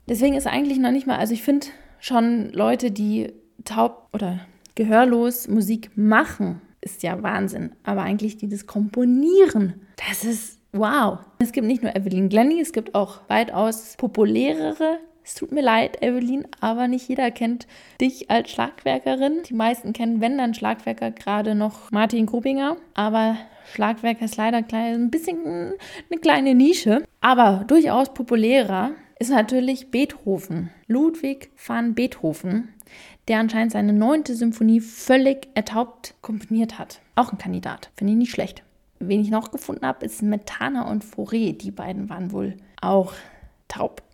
Deswegen 0.07 0.35
ist 0.35 0.47
eigentlich 0.47 0.79
noch 0.79 0.91
nicht 0.91 1.07
mal, 1.07 1.17
also 1.17 1.33
ich 1.33 1.43
finde 1.43 1.67
schon 1.99 2.49
Leute, 2.51 2.91
die 2.91 3.33
taub 3.65 4.09
oder 4.13 4.39
gehörlos 4.75 5.47
Musik 5.47 5.91
machen, 5.95 6.61
ist 6.81 7.03
ja 7.03 7.21
Wahnsinn. 7.23 7.71
Aber 7.83 8.03
eigentlich 8.03 8.37
die 8.37 8.47
das 8.47 8.67
Komponieren, 8.67 9.81
das 10.07 10.23
ist 10.23 10.59
wow. 10.71 11.19
Es 11.39 11.51
gibt 11.51 11.67
nicht 11.67 11.83
nur 11.83 11.95
Evelyn 11.95 12.29
Glennie, 12.29 12.61
es 12.61 12.71
gibt 12.71 12.95
auch 12.95 13.21
weitaus 13.27 13.95
populärere 13.97 14.99
es 15.27 15.33
tut 15.33 15.51
mir 15.51 15.61
leid, 15.61 16.01
Evelyn, 16.01 16.47
aber 16.61 16.87
nicht 16.87 17.09
jeder 17.09 17.31
kennt 17.31 17.67
dich 17.99 18.31
als 18.31 18.49
Schlagwerkerin. 18.49 19.43
Die 19.43 19.53
meisten 19.53 19.91
kennen, 19.91 20.21
wenn 20.21 20.37
dann 20.37 20.53
Schlagwerker, 20.53 21.11
gerade 21.11 21.53
noch 21.53 21.91
Martin 21.91 22.25
Grubinger. 22.25 22.77
Aber 22.93 23.35
Schlagwerker 23.73 24.23
ist 24.23 24.37
leider 24.37 24.63
ein 24.71 25.11
bisschen 25.11 25.73
eine 26.09 26.19
kleine 26.21 26.55
Nische. 26.55 27.03
Aber 27.19 27.65
durchaus 27.67 28.13
populärer 28.13 28.91
ist 29.19 29.29
natürlich 29.29 29.91
Beethoven. 29.91 30.69
Ludwig 30.87 31.49
van 31.57 31.93
Beethoven, 31.93 32.69
der 33.27 33.39
anscheinend 33.39 33.73
seine 33.73 33.91
neunte 33.91 34.33
Symphonie 34.33 34.79
völlig 34.79 35.49
ertaubt 35.55 36.13
komponiert 36.21 36.79
hat. 36.79 37.01
Auch 37.15 37.33
ein 37.33 37.37
Kandidat. 37.37 37.89
Finde 37.97 38.13
ich 38.13 38.17
nicht 38.19 38.31
schlecht. 38.31 38.63
Wen 38.99 39.19
ich 39.19 39.29
noch 39.29 39.51
gefunden 39.51 39.85
habe, 39.85 40.05
ist 40.05 40.21
Metana 40.21 40.89
und 40.89 41.03
Fauré. 41.03 41.57
Die 41.57 41.71
beiden 41.71 42.09
waren 42.09 42.31
wohl 42.31 42.55
auch 42.79 43.11
taub. 43.67 44.06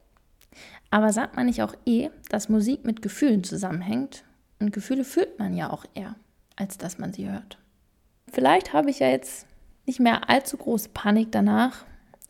Aber 0.94 1.12
sagt 1.12 1.36
man 1.36 1.48
nicht 1.48 1.64
auch 1.64 1.74
eh, 1.88 2.12
dass 2.30 2.50
Musik 2.50 2.86
mit 2.86 3.02
Gefühlen 3.02 3.44
zusammenhängt? 3.44 4.24
Und 4.60 4.72
Gefühle 4.72 5.04
fühlt 5.04 5.40
man 5.40 5.56
ja 5.56 5.72
auch 5.72 5.86
eher, 5.96 6.14
als 6.56 6.78
dass 6.78 7.00
man 7.00 7.12
sie 7.12 7.28
hört. 7.28 7.58
Vielleicht 8.32 8.74
habe 8.74 8.92
ich 8.92 9.00
ja 9.00 9.08
jetzt 9.08 9.48
nicht 9.88 10.00
mehr 10.00 10.30
allzu 10.30 10.56
große 10.56 10.90
Panik 10.90 11.32
danach, 11.32 11.84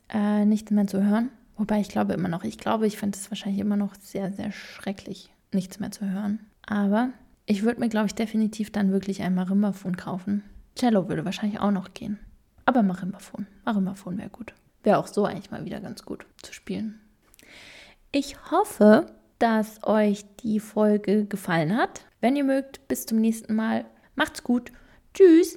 äh, 0.08 0.46
nichts 0.46 0.70
mehr 0.70 0.86
zu 0.86 1.04
hören. 1.04 1.28
Wobei 1.58 1.78
ich 1.80 1.90
glaube 1.90 2.14
immer 2.14 2.28
noch, 2.30 2.42
ich 2.42 2.56
glaube, 2.56 2.86
ich 2.86 2.96
finde 2.96 3.18
es 3.18 3.30
wahrscheinlich 3.30 3.60
immer 3.60 3.76
noch 3.76 3.96
sehr, 3.96 4.32
sehr 4.32 4.50
schrecklich, 4.50 5.30
nichts 5.52 5.78
mehr 5.78 5.90
zu 5.90 6.10
hören. 6.10 6.40
Aber 6.64 7.10
ich 7.44 7.64
würde 7.64 7.80
mir, 7.80 7.90
glaube 7.90 8.06
ich, 8.06 8.14
definitiv 8.14 8.72
dann 8.72 8.92
wirklich 8.92 9.20
ein 9.20 9.34
Marimbaphon 9.34 9.98
kaufen. 9.98 10.42
Cello 10.74 11.10
würde 11.10 11.26
wahrscheinlich 11.26 11.60
auch 11.60 11.70
noch 11.70 11.92
gehen. 11.92 12.18
Aber 12.64 12.82
Marimbaphon. 12.82 13.46
Marimbaphon 13.66 14.16
wäre 14.16 14.30
gut. 14.30 14.54
Wäre 14.84 14.96
auch 14.96 15.06
so 15.06 15.26
eigentlich 15.26 15.50
mal 15.50 15.66
wieder 15.66 15.80
ganz 15.80 16.06
gut 16.06 16.24
zu 16.40 16.54
spielen. 16.54 16.98
Ich 18.16 18.36
hoffe, 18.52 19.06
dass 19.40 19.82
euch 19.82 20.24
die 20.36 20.60
Folge 20.60 21.24
gefallen 21.24 21.76
hat. 21.76 22.06
Wenn 22.20 22.36
ihr 22.36 22.44
mögt, 22.44 22.86
bis 22.86 23.06
zum 23.06 23.20
nächsten 23.20 23.56
Mal. 23.56 23.86
Macht's 24.14 24.44
gut. 24.44 24.70
Tschüss. 25.14 25.56